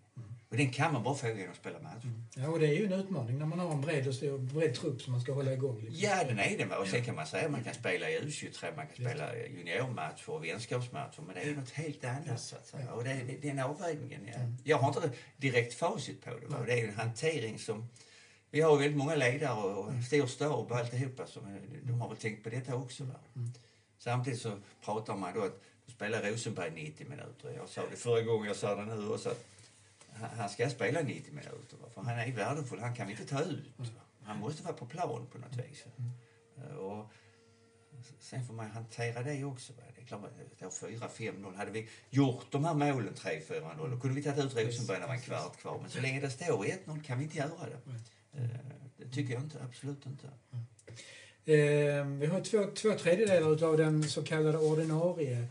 Och 0.50 0.56
den 0.56 0.70
kan 0.70 0.92
man 0.92 1.02
bara 1.02 1.14
få 1.14 1.26
genom 1.26 1.50
att 1.50 1.56
spela 1.56 1.78
matcher. 1.78 2.12
Ja, 2.34 2.48
och 2.48 2.58
det 2.58 2.66
är 2.66 2.72
ju 2.72 2.86
en 2.86 2.92
utmaning 2.92 3.38
när 3.38 3.46
man 3.46 3.58
har 3.58 3.72
en 3.72 3.80
bred 3.80 4.08
och 4.08 4.14
stor 4.14 4.38
bred 4.38 4.74
trupp 4.74 5.02
som 5.02 5.12
man 5.12 5.20
ska 5.20 5.32
hålla 5.32 5.52
igång. 5.52 5.80
Liksom. 5.80 6.00
Ja, 6.00 6.24
den 6.24 6.38
är 6.38 6.58
det. 6.58 6.76
Och 6.76 6.86
sen 6.86 7.04
kan 7.04 7.14
man 7.14 7.26
säga 7.26 7.44
att 7.44 7.50
man 7.50 7.64
kan 7.64 7.74
spela 7.74 8.10
i 8.10 8.20
U23, 8.20 8.76
man 8.76 8.86
kan 8.86 9.06
spela 9.06 9.36
juniormatcher 9.36 10.30
och 10.30 10.44
vänskapsmatcher. 10.44 11.22
Men 11.26 11.34
det 11.34 11.40
är 11.40 11.46
ju 11.46 11.56
något 11.56 11.70
helt 11.70 12.04
annat 12.04 12.40
så 12.40 12.56
att 12.56 12.66
säga. 12.66 12.92
Och 12.92 13.04
det, 13.04 13.14
det, 13.14 13.48
den 13.48 13.58
avvägningen, 13.58 14.20
ja. 14.26 14.38
Jag 14.64 14.78
har 14.78 14.88
inte 14.88 15.10
direkt 15.36 15.74
facit 15.74 16.24
på 16.24 16.30
det. 16.30 16.46
Va? 16.46 16.58
Det 16.66 16.72
är 16.72 16.76
ju 16.76 16.88
en 16.88 16.94
hantering 16.94 17.58
som... 17.58 17.88
Vi 18.50 18.60
har 18.60 18.72
ju 18.72 18.78
väldigt 18.78 18.98
många 18.98 19.14
ledare 19.14 19.74
och 19.74 19.92
en 19.92 20.02
stor 20.02 20.26
stab 20.26 20.70
och 20.70 20.76
alltihopa. 20.76 21.26
Som, 21.26 21.58
de 21.82 22.00
har 22.00 22.08
väl 22.08 22.16
tänkt 22.16 22.44
på 22.44 22.50
detta 22.50 22.76
också. 22.76 23.04
Va? 23.04 23.14
Samtidigt 23.98 24.40
så 24.40 24.52
pratar 24.84 25.16
man 25.16 25.34
då 25.34 25.42
att 25.42 25.62
spelar 25.86 26.22
Rosenberg 26.22 26.70
90 26.70 27.08
minuter. 27.08 27.52
Jag 27.56 27.68
sa 27.68 27.82
det 27.90 27.96
förra 27.96 28.22
gången, 28.22 28.46
jag 28.46 28.56
sa 28.56 28.74
det 28.74 28.84
nu 28.84 29.08
också. 29.08 29.28
Att 29.28 29.44
han- 30.20 30.38
han 30.38 30.48
ska 30.48 30.70
spela 30.70 31.00
90 31.02 31.30
minuter. 31.32 31.76
va? 31.82 31.88
För 31.94 32.00
han 32.02 32.18
är 32.18 32.32
värdefull, 32.32 32.78
han 32.80 32.94
kan 32.94 33.06
vi 33.06 33.12
inte 33.12 33.26
ta 33.26 33.42
ut. 33.42 33.72
va? 33.76 33.84
Han 34.22 34.38
måste 34.38 34.62
vara 34.62 34.74
på 34.74 34.86
plan 34.86 35.26
på 35.32 35.38
något 35.38 35.56
vis. 35.56 35.84
Eh, 36.56 36.76
Och 36.76 37.06
sen 38.20 38.46
får 38.46 38.54
man 38.54 38.70
hantera 38.70 39.22
det 39.22 39.44
också. 39.44 39.72
Va? 39.72 39.82
Det 39.96 40.02
är 40.02 40.06
klart, 40.06 40.24
att 40.24 40.58
det 40.58 40.64
är 40.64 40.70
4-5-0. 40.70 41.54
Hade 41.56 41.70
vi 41.70 41.88
gjort 42.10 42.46
de 42.50 42.64
här 42.64 42.74
målen 42.74 43.14
3-4-0 43.14 43.90
då 43.90 44.00
kunde 44.00 44.16
vi 44.16 44.22
tagit 44.22 44.44
ut 44.44 44.56
Rosenberg 44.56 44.96
när 44.98 45.00
det 45.00 45.06
var 45.06 45.14
en 45.14 45.20
kvart 45.20 45.56
kvar. 45.56 45.78
Men 45.82 45.90
så 45.90 46.00
länge 46.00 46.20
det 46.20 46.30
står 46.30 46.64
1-0 46.64 47.02
kan 47.02 47.18
vi 47.18 47.24
inte 47.24 47.38
göra 47.38 47.48
det. 47.66 47.92
Eh, 48.38 48.48
Det 48.96 49.08
tycker 49.14 49.34
jag 49.34 49.42
inte, 49.42 49.62
absolut 49.64 50.06
inte. 50.06 50.26
Eh, 51.52 52.04
vi 52.06 52.26
har 52.26 52.40
två, 52.40 52.66
två 52.74 52.92
tredjedelar 52.98 53.64
av 53.64 53.76
den 53.76 54.08
så 54.08 54.22
kallade 54.22 54.58
ordinarie 54.58 55.46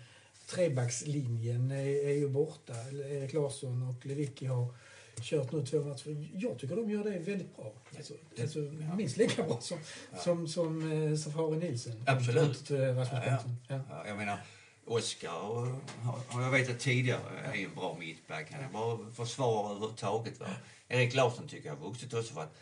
trebackslinjen 0.48 1.72
är, 1.72 2.08
är 2.08 2.13
ju 2.13 2.30
borta. 2.30 2.74
Erik 2.92 3.34
Larsson 3.34 3.84
och 3.84 4.06
Lewicki 4.06 4.46
har 4.46 4.74
kört 5.22 5.51
nu 5.51 5.66
två 5.66 5.82
matcher. 5.82 6.30
Jag 6.34 6.60
tycker 6.60 6.75
de 6.75 6.89
gör 6.89 7.04
det 7.04 7.10
väldigt 7.20 7.56
bra. 7.56 7.74
Alltså, 7.98 8.13
det- 8.36 8.42
alltså, 8.42 8.60
ja. 8.60 8.96
Minst 8.96 9.18
lika 9.18 9.44
bra 9.44 9.62
som, 9.62 9.77
som, 10.24 10.48
som 10.48 10.92
eh, 11.12 11.18
Safari 11.18 11.58
Nilsen. 11.58 12.04
Absolut. 12.08 12.72
Eh, 12.72 12.77
Ja, 12.80 13.06
ja. 13.12 13.38
Ja. 13.68 13.82
Ja, 13.89 14.08
jag 14.08 14.18
menar, 14.18 14.38
Oskar 14.86 15.30
har- 15.30 16.20
har 16.34 16.42
jag 16.44 16.51
vetat 16.51 16.80
tidigare 16.80 17.22
är 17.54 17.63
en 17.66 17.75
bra 17.75 17.98
mittback. 18.00 18.51
Han 18.51 18.63
är 18.63 18.70
bra 18.70 19.00
försvarare 19.13 19.72
överhuvudtaget. 19.75 20.39
Va? 20.39 20.46
Erik 20.88 21.16
Larsson 21.16 21.48
tycker 21.48 21.70
jag 21.70 21.75
har 21.75 21.89
vuxit 21.89 22.13
också 22.13 22.34
för 22.34 22.42
att 22.42 22.56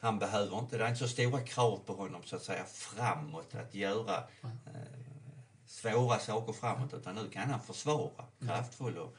han 0.00 0.18
behöver 0.18 0.58
inte, 0.58 0.78
det 0.78 0.84
är 0.84 0.88
inte 0.88 0.98
så 1.00 1.08
stora 1.08 1.40
krav 1.40 1.80
på 1.86 1.92
honom 1.94 2.22
så 2.24 2.36
att 2.36 2.42
säga 2.42 2.64
framåt 2.64 3.54
att 3.54 3.74
göra 3.74 4.16
eh, 4.44 4.50
svåra 5.66 6.18
saker 6.18 6.52
framåt 6.52 6.94
utan 6.94 7.14
nu 7.14 7.30
kan 7.30 7.50
han 7.50 7.60
försvara 7.60 8.24
kraftfull 8.40 8.98
och, 8.98 9.16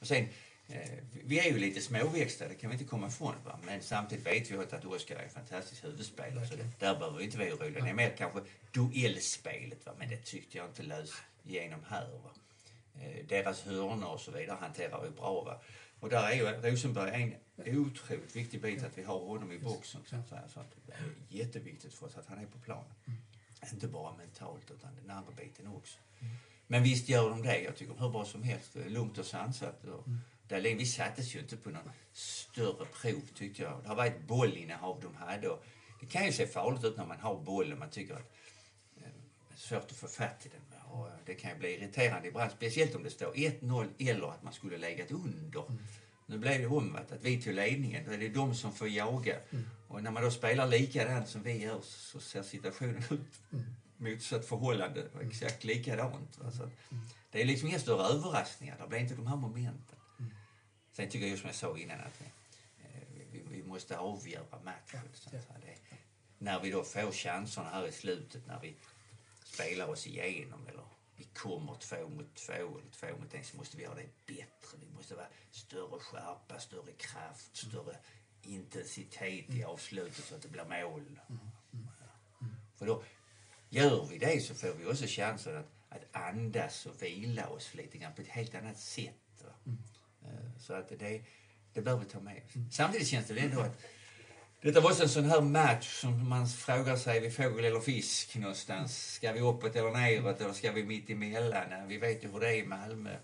och 0.00 0.06
sen 0.06 0.28
Eh, 0.68 0.98
vi 1.24 1.38
är 1.38 1.52
ju 1.52 1.58
lite 1.58 1.80
småväxta, 1.80 2.48
det 2.48 2.54
kan 2.54 2.70
vi 2.70 2.74
inte 2.74 2.84
komma 2.84 3.06
ifrån. 3.06 3.34
Va? 3.44 3.58
Men 3.62 3.82
samtidigt 3.82 4.26
vet 4.26 4.50
vi 4.50 4.56
att 4.56 4.84
Oskar 4.84 5.16
är 5.16 5.22
en 5.22 5.30
fantastisk 5.30 5.84
huvudspelare. 5.84 6.46
Så 6.46 6.56
där 6.78 6.96
behöver 6.98 7.18
vi 7.18 7.24
inte 7.24 7.38
vara 7.38 7.48
oroliga. 7.48 7.84
Det 7.84 7.90
är 7.90 7.94
mer 7.94 8.14
kanske 8.18 8.40
duellspelet. 8.72 9.86
Va? 9.86 9.92
Men 9.98 10.08
det 10.08 10.16
tyckte 10.16 10.58
jag 10.58 10.66
inte 10.66 10.82
lös 10.82 11.12
igenom 11.44 11.80
här. 11.88 12.08
Va? 12.24 12.30
Eh, 13.00 13.26
deras 13.28 13.62
hörnor 13.62 14.08
och 14.08 14.20
så 14.20 14.30
vidare 14.30 14.56
hanterar 14.60 15.02
vi 15.02 15.10
bra. 15.10 15.42
Va? 15.42 15.60
Och 16.00 16.08
där 16.08 16.30
är 16.30 16.34
ju 16.34 16.70
Rosenberg 16.70 17.22
en 17.22 17.34
otroligt 17.78 18.36
viktig 18.36 18.62
bit 18.62 18.84
att 18.84 18.98
vi 18.98 19.02
har 19.02 19.18
honom 19.18 19.52
i 19.52 19.58
boxen. 19.58 20.00
Så 20.06 20.16
att 20.16 20.28
säga. 20.28 20.42
Så 20.54 20.60
att 20.60 20.76
det 20.86 20.92
är 20.92 20.98
jätteviktigt 21.28 21.94
för 21.94 22.06
oss 22.06 22.16
att 22.16 22.26
han 22.26 22.38
är 22.38 22.46
på 22.46 22.58
planen. 22.58 22.94
Inte 23.72 23.88
bara 23.88 24.16
mentalt 24.16 24.70
utan 24.70 24.90
den 25.02 25.10
andra 25.10 25.32
biten 25.32 25.66
också. 25.66 25.98
Mm. 26.20 26.34
Men 26.66 26.82
visst 26.82 27.08
gör 27.08 27.30
de 27.30 27.42
det. 27.42 27.60
Jag 27.60 27.76
tycker 27.76 27.94
hur 27.94 28.08
bra 28.08 28.24
som 28.24 28.42
helst. 28.42 28.76
Lugnt 28.86 29.18
och 29.18 29.26
sansat. 29.26 29.84
Och 29.84 30.06
mm. 30.06 30.20
Dahlin, 30.48 30.78
vi 30.78 30.86
sattes 30.86 31.34
ju 31.34 31.38
inte 31.38 31.56
på 31.56 31.70
någon 31.70 31.90
större 32.12 32.86
prov 32.86 33.22
tyckte 33.34 33.62
jag. 33.62 33.82
Det 33.82 33.88
har 33.88 33.96
varit 33.96 34.26
bollinnehav 34.26 35.00
de 35.00 35.14
hade. 35.14 35.48
Och 35.48 35.64
det 36.00 36.06
kan 36.06 36.26
ju 36.26 36.32
se 36.32 36.46
farligt 36.46 36.84
ut 36.84 36.96
när 36.96 37.06
man 37.06 37.20
har 37.20 37.40
bollen. 37.40 37.78
Man 37.78 37.90
tycker 37.90 38.14
att 38.14 38.32
det 38.94 39.04
eh, 39.04 39.10
är 39.52 39.56
svårt 39.56 39.90
att 39.90 39.96
få 39.96 40.06
fatt 40.06 40.46
i 40.46 40.48
den. 40.48 40.60
Och 40.90 41.08
det 41.24 41.34
kan 41.34 41.50
ju 41.50 41.56
bli 41.56 41.74
irriterande 41.74 42.28
ibland. 42.28 42.50
Speciellt 42.50 42.94
om 42.94 43.02
det 43.02 43.10
står 43.10 43.32
1-0 43.32 43.88
eller 43.98 44.26
att 44.26 44.42
man 44.42 44.52
skulle 44.52 44.78
legat 44.78 45.10
under. 45.10 45.66
Mm. 45.66 45.78
Nu 46.26 46.38
blev 46.38 46.60
det 46.60 46.66
omvänt, 46.66 47.12
att 47.12 47.24
vi 47.24 47.42
tog 47.42 47.54
ledningen. 47.54 48.04
Då 48.06 48.12
är 48.12 48.18
det 48.18 48.28
de 48.28 48.54
som 48.54 48.72
får 48.72 48.88
jaga. 48.88 49.36
Mm. 49.50 49.64
Och 49.88 50.02
när 50.02 50.10
man 50.10 50.22
då 50.22 50.30
spelar 50.30 50.66
likadant 50.66 51.28
som 51.28 51.42
vi 51.42 51.62
gör 51.62 51.80
så 51.82 52.20
ser 52.20 52.42
situationen 52.42 53.02
ut 53.10 53.40
mm. 53.52 53.64
motsatt 53.96 54.46
förhållande. 54.46 55.02
Mm. 55.14 55.28
Exakt 55.28 55.64
likadant. 55.64 56.38
Alltså, 56.44 56.62
mm. 56.62 57.04
Det 57.30 57.42
är 57.42 57.44
liksom 57.44 57.68
inga 57.68 57.78
större 57.78 58.02
överraskningar. 58.02 58.76
Det 58.80 58.88
blir 58.88 58.98
inte 58.98 59.14
de 59.14 59.26
här 59.26 59.36
momenten. 59.36 59.98
Mm. 60.18 60.34
Sen 60.92 61.08
tycker 61.08 61.26
jag 61.26 61.38
som 61.38 61.46
jag 61.46 61.56
sa 61.56 61.78
innan 61.78 62.00
att 62.00 62.20
eh, 62.20 62.86
vi, 63.32 63.42
vi 63.50 63.62
måste 63.62 63.98
avgöra 63.98 64.60
matchen. 64.64 65.00
Ja, 65.32 65.38
när 66.38 66.60
vi 66.60 66.70
då 66.70 66.82
får 66.84 67.12
chanserna 67.12 67.68
här 67.70 67.88
i 67.88 67.92
slutet, 67.92 68.46
när 68.46 68.60
vi 68.60 68.74
spelar 69.44 69.86
oss 69.86 70.06
igenom 70.06 70.66
eller 70.68 70.84
vi 71.16 71.24
kommer 71.24 71.74
två 71.74 72.08
mot 72.08 72.34
två 72.34 72.52
eller 72.52 72.90
två 72.90 73.06
mot 73.20 73.34
en 73.34 73.44
så 73.44 73.56
måste 73.56 73.76
vi 73.76 73.82
göra 73.82 73.94
det 73.94 74.26
bättre. 74.26 74.78
Vi 74.80 74.94
måste 74.94 75.14
vara 75.14 75.26
större 75.50 76.00
skärpa, 76.00 76.58
större 76.58 76.92
kraft, 76.92 77.56
större 77.56 77.96
intensitet 78.42 79.50
i 79.50 79.64
avslutet 79.64 80.24
så 80.24 80.34
att 80.34 80.42
det 80.42 80.48
blir 80.48 80.64
mål. 80.64 81.20
Mm. 81.28 81.40
Mm. 81.72 82.56
För 82.76 82.86
då 82.86 83.02
gör 83.68 84.06
vi 84.06 84.18
det 84.18 84.40
så 84.40 84.54
får 84.54 84.74
vi 84.74 84.86
också 84.86 85.04
chansen 85.06 85.56
att, 85.56 85.70
att 85.88 86.16
andas 86.16 86.86
och 86.86 87.02
vila 87.02 87.48
oss 87.48 87.74
lite 87.74 87.98
grann 87.98 88.14
på 88.14 88.22
ett 88.22 88.28
helt 88.28 88.54
annat 88.54 88.78
sätt. 88.78 89.44
Mm. 89.66 89.78
Så 90.60 90.74
att 90.74 90.88
det, 90.88 91.24
det 91.72 91.82
bör 91.82 91.98
vi 91.98 92.04
ta 92.04 92.20
med 92.20 92.42
oss. 92.44 92.76
Samtidigt 92.76 93.08
känns 93.08 93.26
det 93.26 93.38
ändå 93.38 93.60
att 93.60 93.82
detta 94.60 94.80
var 94.80 94.90
också 94.90 95.02
en 95.02 95.08
sån 95.08 95.24
här 95.24 95.40
match 95.40 96.00
som 96.00 96.28
man 96.28 96.48
frågar 96.48 96.96
sig 96.96 97.20
vid 97.20 97.36
fågel 97.36 97.64
eller 97.64 97.80
fisk 97.80 98.36
någonstans. 98.36 99.12
Ska 99.14 99.32
vi 99.32 99.40
uppåt 99.40 99.76
eller 99.76 99.90
neråt 99.90 100.40
eller 100.40 100.52
ska 100.52 100.72
vi 100.72 100.84
mitt 100.84 101.10
emellan? 101.10 101.88
Vi 101.88 101.98
vet 101.98 102.24
ju 102.24 102.28
hur 102.28 102.40
det 102.40 102.48
är 102.48 102.54
i 102.54 102.66
Malmö. 102.66 103.16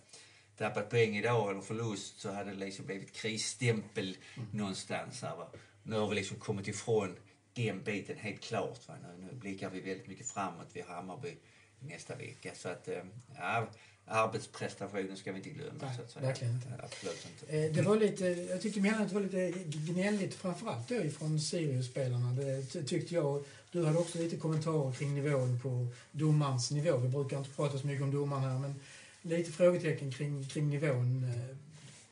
Tappat 0.56 0.90
poäng 0.90 1.16
idag 1.16 1.50
eller 1.50 1.60
förlust 1.60 2.20
så 2.20 2.32
hade 2.32 2.50
det 2.50 2.56
liksom 2.56 2.86
blivit 2.86 3.12
krisstämpel 3.12 4.16
mm. 4.36 4.48
någonstans. 4.52 5.22
Här, 5.22 5.36
va? 5.36 5.48
Nu 5.82 5.98
har 5.98 6.08
vi 6.08 6.14
liksom 6.14 6.36
kommit 6.36 6.68
ifrån 6.68 7.16
den 7.54 7.82
biten 7.84 8.16
helt 8.18 8.40
klart. 8.40 8.88
Va? 8.88 8.94
Nu, 9.02 9.26
nu 9.26 9.32
blickar 9.32 9.70
vi 9.70 9.80
väldigt 9.80 10.06
mycket 10.06 10.30
framåt 10.30 10.68
vid 10.72 10.84
Hammarby 10.84 11.36
nästa 11.80 12.16
vecka. 12.16 12.50
Så 12.54 12.68
att, 12.68 12.88
eh, 12.88 13.02
ja, 13.36 13.68
arbetsprestationen 14.06 15.16
ska 15.16 15.32
vi 15.32 15.38
inte 15.38 15.50
glömma. 15.50 15.78
Nej, 15.80 15.96
så 15.96 16.02
att 16.02 16.10
säga. 16.10 16.26
Verkligen 16.26 16.54
inte. 16.54 16.68
Absolut 16.82 17.26
inte. 17.26 17.56
Eh, 17.56 17.72
det 17.72 17.82
var 17.82 17.96
lite, 17.96 18.26
jag 18.26 18.62
tyckte 18.62 18.80
emellanåt 18.80 19.12
var 19.12 19.20
lite 19.20 19.52
gnälligt 19.66 20.34
framförallt 20.34 20.88
då 20.88 20.94
ifrån 20.94 21.40
Sirius-spelarna. 21.40 22.32
Det 22.32 22.82
tyckte 22.82 23.14
jag. 23.14 23.44
Du 23.70 23.84
hade 23.84 23.98
också 23.98 24.18
lite 24.18 24.36
kommentarer 24.36 24.92
kring 24.92 25.14
nivån 25.14 25.60
på 25.60 25.86
domarens 26.12 26.70
nivå. 26.70 26.96
Vi 26.96 27.08
brukar 27.08 27.38
inte 27.38 27.50
prata 27.50 27.78
så 27.78 27.86
mycket 27.86 28.02
om 28.02 28.10
domaren 28.10 28.42
här 28.42 28.58
men 28.58 28.80
lite 29.22 29.52
frågetecken 29.52 30.12
kring, 30.12 30.48
kring 30.48 30.70
nivån 30.70 31.24
eh, 31.24 31.56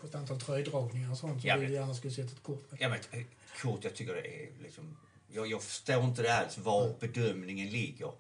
på 0.01 0.07
ett 0.07 0.15
antal 0.15 0.41
tröjdragningar 0.41 1.11
och 1.11 1.19
sånt 1.19 1.41
som 1.41 1.49
ja, 1.49 1.57
du 1.57 1.73
gärna 1.73 1.95
skulle 1.95 2.15
sett 2.15 2.33
ett 2.33 2.43
kort 2.43 2.71
på. 2.71 2.77
Ja 2.81 2.89
men 2.89 2.99
eh, 3.21 3.27
kort, 3.63 3.85
jag 3.85 3.95
tycker 3.95 4.15
det 4.15 4.43
är 4.43 4.49
liksom 4.63 4.97
jag, 5.33 5.47
jag 5.47 5.63
förstår 5.63 6.05
inte 6.05 6.35
alls 6.35 6.59
var 6.59 6.95
bedömningen 7.01 7.69
ligger. 7.69 8.13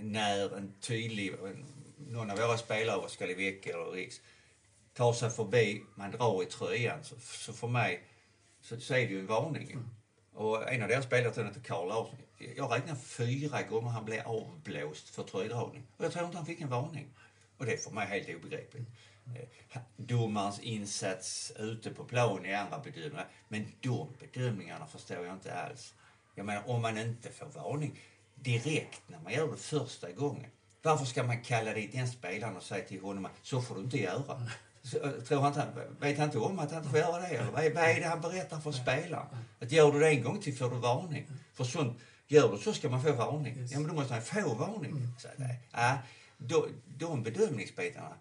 När 0.00 0.56
en 0.56 0.72
tydlig, 0.80 1.34
någon 2.08 2.30
av 2.30 2.38
våra 2.38 2.58
spelare, 2.58 2.96
Oskar 2.96 3.26
Vecka 3.26 3.70
eller 3.70 3.90
Riks, 3.90 4.20
tar 4.92 5.12
sig 5.12 5.30
förbi, 5.30 5.82
man 5.94 6.10
drar 6.10 6.42
i 6.42 6.46
tröjan, 6.46 7.04
så, 7.04 7.14
så 7.20 7.52
för 7.52 7.68
mig 7.68 8.02
så, 8.60 8.80
så 8.80 8.94
är 8.94 9.06
det 9.06 9.12
ju 9.12 9.20
en 9.20 9.26
varning. 9.26 9.70
Mm. 9.70 9.90
Och 10.34 10.72
en 10.72 10.82
av 10.82 10.88
deras 10.88 11.04
spelare, 11.04 11.32
jag 11.36 11.64
Karl 11.64 11.88
Larsson, 11.88 12.18
jag 12.56 12.72
räknar 12.72 12.94
fyra 12.94 13.62
gånger 13.62 13.88
han 13.88 14.04
blev 14.04 14.26
avblåst 14.26 15.08
för 15.08 15.22
tröjdragning. 15.22 15.86
Och 15.96 16.04
jag 16.04 16.12
tror 16.12 16.24
inte 16.24 16.36
han 16.36 16.46
fick 16.46 16.60
en 16.60 16.68
varning. 16.68 17.14
Och 17.58 17.66
det 17.66 17.72
är 17.72 17.76
för 17.76 17.90
mig 17.90 18.06
helt 18.06 18.28
obegripligt. 18.28 18.88
Mm. 19.26 19.48
Domarens 19.96 20.60
insats 20.60 21.52
ute 21.58 21.90
på 21.90 22.04
plan 22.04 22.46
är 22.46 22.56
andra 22.56 22.78
bedömningar. 22.78 23.28
Men 23.48 23.72
de 23.80 24.08
bedömningarna 24.20 24.86
förstår 24.86 25.26
jag 25.26 25.34
inte 25.34 25.54
alls. 25.54 25.94
Jag 26.34 26.46
menar, 26.46 26.68
om 26.68 26.82
man 26.82 26.98
inte 26.98 27.30
får 27.30 27.46
varning 27.46 28.00
direkt 28.34 29.02
när 29.06 29.20
man 29.20 29.32
gör 29.32 29.50
det 29.50 29.56
första 29.56 30.12
gången. 30.12 30.50
Varför 30.82 31.04
ska 31.04 31.22
man 31.22 31.42
kalla 31.42 31.74
dit 31.74 31.92
den 31.92 32.08
spelaren 32.08 32.56
och 32.56 32.62
säga 32.62 32.84
till 32.84 33.00
honom 33.00 33.24
att 33.24 33.32
så 33.42 33.62
får 33.62 33.74
du 33.74 33.80
inte 33.80 33.98
göra? 33.98 34.46
Så, 34.82 34.98
eh, 34.98 35.10
tror 35.10 35.40
han, 35.40 35.52
vet 36.00 36.18
han 36.18 36.26
inte 36.26 36.38
om 36.38 36.58
att 36.58 36.70
han 36.70 36.78
inte 36.78 36.90
får 36.90 36.98
göra 36.98 37.20
det? 37.20 37.26
Eller 37.26 37.50
vad, 37.50 37.64
är, 37.64 37.74
vad 37.74 37.84
är 37.84 38.00
det 38.00 38.06
han 38.06 38.20
berättar 38.20 38.60
för 38.60 38.72
spelaren? 38.72 39.26
Att 39.60 39.72
gör 39.72 39.92
du 39.92 40.00
det 40.00 40.08
en 40.08 40.22
gång 40.22 40.40
till 40.40 40.56
får 40.56 40.70
du 40.70 40.76
varning. 40.76 41.26
För 41.54 41.64
sånt, 41.64 41.98
gör 42.28 42.52
du 42.52 42.58
så 42.58 42.72
ska 42.72 42.88
man 42.88 43.02
få 43.02 43.12
varning. 43.12 43.68
Ja, 43.70 43.78
men 43.78 43.88
då 43.88 43.94
måste 43.94 44.14
han 44.14 44.22
få 44.22 44.54
varning. 44.54 44.90
Mm. 44.90 45.08
Så, 45.18 45.28
nej, 45.36 45.60
äh, 45.72 45.94
de, 46.38 46.68
de 46.86 47.22
bedömningsbitarna 47.22 48.14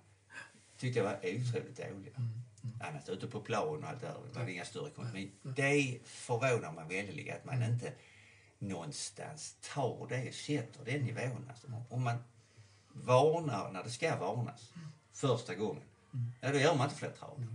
tyckte 0.78 1.00
jag 1.00 1.06
var 1.06 1.14
otroligt 1.14 1.78
dåliga. 1.78 2.16
Mm. 2.16 2.44
Mm. 2.64 2.80
Annars 2.82 3.10
ute 3.10 3.28
på 3.28 3.40
plan 3.40 3.84
och 3.84 3.90
allt 3.90 4.02
där 4.02 4.14
var 4.34 4.46
det 4.46 4.52
inga 4.52 4.66
större. 4.66 4.92
Men 5.14 5.32
det 5.44 6.00
förvånar 6.06 6.72
mig 6.72 7.04
väldigt 7.04 7.36
att 7.36 7.46
man 7.46 7.64
inte 7.64 7.94
någonstans 8.60 9.56
tar 9.74 10.08
det, 10.10 10.36
sätter 10.36 10.86
den 10.86 11.02
nivån. 11.02 11.50
Alltså, 11.50 11.68
om 11.90 12.04
man 12.04 12.18
varnar 12.94 13.72
när 13.72 13.84
det 13.84 13.90
ska 13.90 14.16
varnas 14.16 14.74
första 15.14 15.56
gången, 15.56 15.84
ja 16.42 16.52
då 16.52 16.60
gör 16.60 16.76
man 16.76 16.88
inte 16.88 17.00
fler 17.00 17.12
trav. 17.12 17.46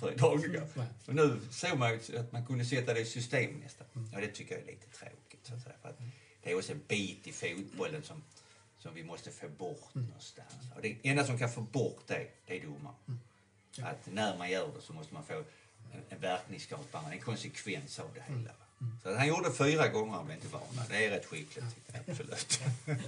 Tröjdragningar. 0.00 0.66
Men 1.06 1.16
nu 1.16 1.40
såg 1.50 1.78
man 1.78 1.98
ju 2.08 2.18
att 2.18 2.32
man 2.32 2.46
kunde 2.46 2.64
sätta 2.64 2.94
det 2.94 3.00
i 3.00 3.04
system 3.04 3.60
nästan. 3.62 3.86
Ja, 4.12 4.20
det 4.20 4.28
tycker 4.28 4.54
jag 4.54 4.62
är 4.62 4.66
lite 4.66 4.86
tråkigt. 4.86 5.40
Så 5.42 5.54
att 5.54 5.62
säga, 5.62 5.74
för 5.82 5.88
att 5.88 5.98
det 6.42 6.50
är 6.50 6.58
också 6.58 6.72
en 6.72 6.82
bit 6.88 7.26
i 7.26 7.32
fotbollen 7.32 8.02
som, 8.02 8.22
som 8.78 8.94
vi 8.94 9.04
måste 9.04 9.30
få 9.30 9.48
bort 9.48 9.94
mm. 9.94 10.06
någonstans. 10.06 10.52
Och 10.76 10.82
det 10.82 10.96
enda 11.02 11.24
som 11.24 11.38
kan 11.38 11.50
få 11.50 11.60
bort 11.60 12.02
det, 12.06 12.26
det 12.46 12.58
är 12.58 12.66
domaren. 12.66 12.96
Mm. 13.08 13.20
Ja. 13.76 13.86
Att 13.86 14.06
när 14.12 14.38
man 14.38 14.50
gör 14.50 14.70
det 14.76 14.82
så 14.82 14.92
måste 14.92 15.14
man 15.14 15.24
få 15.24 15.34
en, 15.34 15.44
en 16.08 16.20
verkningsskapande, 16.20 17.10
en 17.12 17.20
konsekvens 17.20 17.98
av 17.98 18.10
det 18.14 18.20
hela. 18.20 18.50
Mm. 18.80 18.98
Så 19.02 19.14
han 19.14 19.28
gjorde 19.28 19.52
fyra 19.52 19.88
gånger 19.88 20.18
och 20.18 20.24
blev 20.24 20.36
inte 20.36 20.48
varnad. 20.48 20.86
Det 20.88 21.06
är 21.06 21.10
rätt 21.10 21.26
skickligt, 21.26 21.66
absolut. 22.08 22.60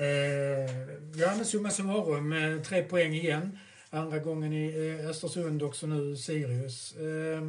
eh, 0.00 0.70
ja, 1.14 1.34
men 1.36 1.44
summa 1.44 1.70
summarum, 1.70 2.32
eh, 2.32 2.62
tre 2.62 2.82
poäng 2.82 3.14
igen. 3.14 3.58
Andra 3.90 4.18
gången 4.18 4.52
i 4.52 4.96
eh, 5.00 5.08
Östersund, 5.08 5.62
också 5.62 5.86
nu 5.86 6.16
Sirius. 6.16 6.96
Eh, 6.96 7.42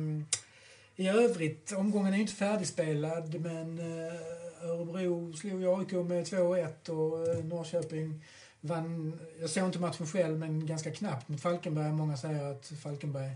I 0.96 1.08
övrigt, 1.08 1.72
omgången 1.72 2.14
är 2.14 2.18
inte 2.18 2.34
färdigspelad, 2.34 3.42
men 3.42 3.80
eh, 3.80 4.70
Örebro 4.70 5.34
slog 5.34 5.64
AIK 5.66 5.92
med 5.92 6.26
2-1 6.26 6.90
och 6.90 7.28
eh, 7.28 7.44
Norrköping 7.46 8.24
vann, 8.62 9.20
jag 9.40 9.50
såg 9.50 9.66
inte 9.66 9.80
matchen 9.80 10.08
själv, 10.08 10.40
men 10.40 10.66
ganska 10.66 10.92
knappt 10.92 11.30
mot 11.30 11.42
Falkenberg. 11.42 11.92
Många 11.92 12.18
säger 12.18 12.52
att 12.52 12.72
Falkenberg 12.84 13.32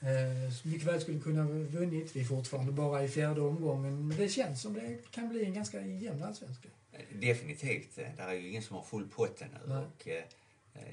eh, 0.00 0.52
mycket 0.62 0.88
väl 0.88 1.00
skulle 1.00 1.20
kunna 1.20 1.44
vunnit. 1.44 2.16
Vi 2.16 2.20
är 2.20 2.24
fortfarande 2.24 2.72
bara 2.72 3.04
i 3.04 3.08
fjärde 3.08 3.40
omgången, 3.40 4.08
men 4.08 4.16
det 4.16 4.28
känns 4.28 4.62
som 4.62 4.74
det 4.74 5.10
kan 5.10 5.28
bli 5.28 5.44
en 5.44 5.54
ganska 5.54 5.80
jämn 5.80 6.22
allsvenska. 6.22 6.68
Definitivt. 7.12 7.96
Det 7.96 8.22
är 8.22 8.32
ju 8.32 8.48
ingen 8.48 8.62
som 8.62 8.76
har 8.76 8.82
full 8.82 9.08
pott 9.08 9.42
ännu. 9.42 9.76
Och, 9.76 10.08
eh, 10.08 10.24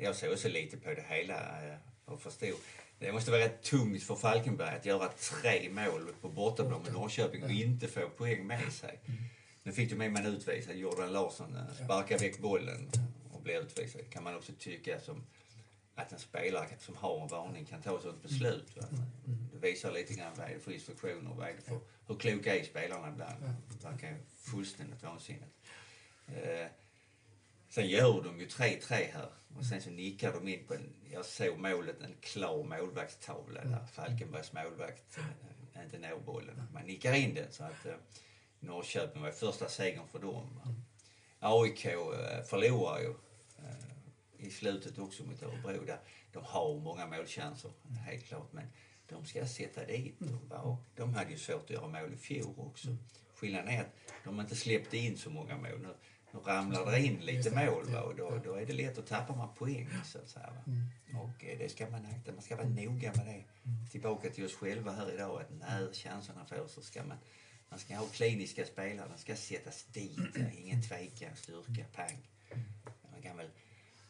jag 0.02 0.16
såg 0.16 0.32
också 0.32 0.48
lite 0.48 0.78
på 0.78 0.90
det 0.90 1.06
hela 1.10 1.36
eh, 1.68 1.78
och 2.06 2.22
förstod. 2.22 2.56
Det 3.00 3.12
måste 3.12 3.32
vara 3.32 3.42
rätt 3.42 3.64
tungt 3.64 4.04
för 4.04 4.16
Falkenberg 4.16 4.76
att 4.76 4.86
göra 4.86 5.08
tre 5.08 5.70
mål 5.70 6.14
på 6.22 6.30
bortaplan 6.30 6.82
med 6.84 6.94
Norrköping 6.94 7.44
och 7.44 7.52
inte 7.52 7.88
få 7.88 8.10
poäng 8.10 8.48
med 8.48 8.74
sig. 8.74 9.00
Mm. 9.06 9.20
Nu 9.64 9.72
fick 9.72 9.90
du 9.90 9.96
med 9.96 10.12
man 10.12 10.26
utvisad. 10.26 10.76
Jordan 10.76 11.14
Larsson 11.14 11.56
eh, 11.56 11.86
sparkade 11.86 12.24
väck 12.24 12.40
bollen 12.40 12.90
och 13.32 13.42
blev 13.42 13.62
utvisad. 13.62 14.10
kan 14.10 14.24
man 14.24 14.36
också 14.36 14.52
tycka 14.60 15.00
som 15.00 15.24
att 15.98 16.12
en 16.12 16.20
spelare 16.20 16.68
som 16.80 16.96
har 16.96 17.22
en 17.22 17.28
varning 17.28 17.66
kan 17.66 17.82
ta 17.82 17.96
ett 17.96 18.02
sådant 18.02 18.24
beslut. 18.24 18.78
Va? 18.78 18.88
Det 19.54 19.60
visar 19.60 19.92
lite 19.92 20.14
grann 20.14 20.32
vad 20.38 20.50
är 20.50 20.54
det 20.54 20.60
för 20.60 20.72
instruktioner, 20.72 21.34
vad 21.36 21.48
är 21.48 21.54
det 21.54 21.62
för, 21.62 21.80
hur 22.08 22.16
kloka 22.16 22.56
är 22.56 22.64
spelarna 22.64 23.10
ibland. 23.10 23.42
Det 23.70 23.84
verkar 23.88 24.18
fullständigt 24.38 25.04
vansinnigt. 25.04 25.56
Eh, 26.28 26.68
Sen 27.70 27.88
gör 27.88 28.22
de 28.24 28.40
ju 28.40 28.48
3-3 28.48 28.94
här 29.14 29.30
och 29.58 29.66
sen 29.66 29.82
så 29.82 29.90
nickar 29.90 30.34
de 30.34 30.48
in 30.48 30.68
på 30.68 30.74
en, 30.74 30.94
jag 31.12 31.26
såg 31.26 31.58
målet, 31.58 32.02
en 32.02 32.16
klar 32.22 32.64
målvaktstavla 32.64 33.64
där 33.64 33.86
Falkenbergs 33.94 34.54
målvakt 34.54 35.18
äh, 35.18 35.84
inte 35.84 35.98
når 35.98 36.20
bollen. 36.26 36.64
Man 36.74 36.84
nickar 36.86 37.14
in 37.14 37.34
den 37.34 37.52
så 37.52 37.64
att 37.64 37.86
äh, 37.86 37.94
Norrköping 38.60 39.22
var 39.22 39.32
första 39.32 39.70
segern 39.70 40.08
för 40.08 40.20
dem. 40.20 40.60
AIK 41.40 41.86
äh, 41.86 42.44
förlorar 42.46 43.00
ju 43.00 43.10
äh, 43.58 43.97
i 44.40 44.50
slutet 44.50 45.00
också 45.00 45.24
mot 45.24 45.44
Örebro 45.44 45.86
där 45.86 46.00
de 46.32 46.44
har 46.44 46.80
många 46.80 47.06
målchanser, 47.06 47.72
helt 48.06 48.24
klart. 48.24 48.54
Men 48.54 48.68
de 49.10 49.26
ska 49.26 49.48
sätta 49.48 49.86
dit 49.86 50.20
dem. 50.20 50.52
Och 50.52 50.84
de 50.96 51.14
hade 51.14 51.32
ju 51.32 51.38
svårt 51.38 51.64
att 51.64 51.70
göra 51.70 51.88
mål 51.88 52.14
i 52.14 52.18
fjol 52.18 52.54
också. 52.58 52.88
Skillnaden 53.34 53.70
är 53.70 53.82
att 53.82 53.94
de 54.24 54.40
inte 54.40 54.56
släppte 54.56 54.98
in 54.98 55.18
så 55.18 55.30
många 55.30 55.58
mål. 55.58 55.80
Nu, 55.82 55.94
nu 56.34 56.40
ramlar 56.40 56.92
det 56.92 57.00
in 57.00 57.20
lite 57.20 57.56
mål 57.56 57.86
va? 57.90 58.02
och 58.02 58.16
då, 58.16 58.42
då 58.44 58.54
är 58.54 58.66
det 58.66 58.74
lätt 58.74 58.98
att 58.98 59.08
tappa 59.08 59.36
man 59.36 59.56
poäng. 59.56 59.90
Så 60.06 60.18
att 60.18 60.30
säga, 60.30 60.50
va? 60.50 60.74
Och 61.22 61.46
eh, 61.46 61.58
det 61.58 61.70
ska 61.70 61.90
man 61.90 62.06
akta, 62.06 62.32
man 62.32 62.42
ska 62.42 62.56
vara 62.56 62.68
noga 62.68 63.14
med 63.16 63.26
det. 63.26 63.44
Tillbaka 63.92 64.30
till 64.30 64.46
oss 64.46 64.56
själva 64.56 64.92
här 64.92 65.14
idag, 65.14 65.42
att 65.42 65.60
när 65.60 65.94
chanserna 65.94 66.46
får 66.46 66.68
så 66.68 66.82
ska 66.82 67.04
man 67.04 67.18
man 67.70 67.80
ska 67.80 67.96
ha 67.96 68.06
kliniska 68.06 68.66
spelare, 68.66 69.10
de 69.10 69.18
ska 69.18 69.36
sättas 69.36 69.84
dit. 69.84 70.20
Ingen 70.58 70.84
tvekan, 70.84 71.36
styrka, 71.36 71.86
pang. 71.94 72.28
Man, 73.12 73.22
kan 73.22 73.38
väl, 73.38 73.50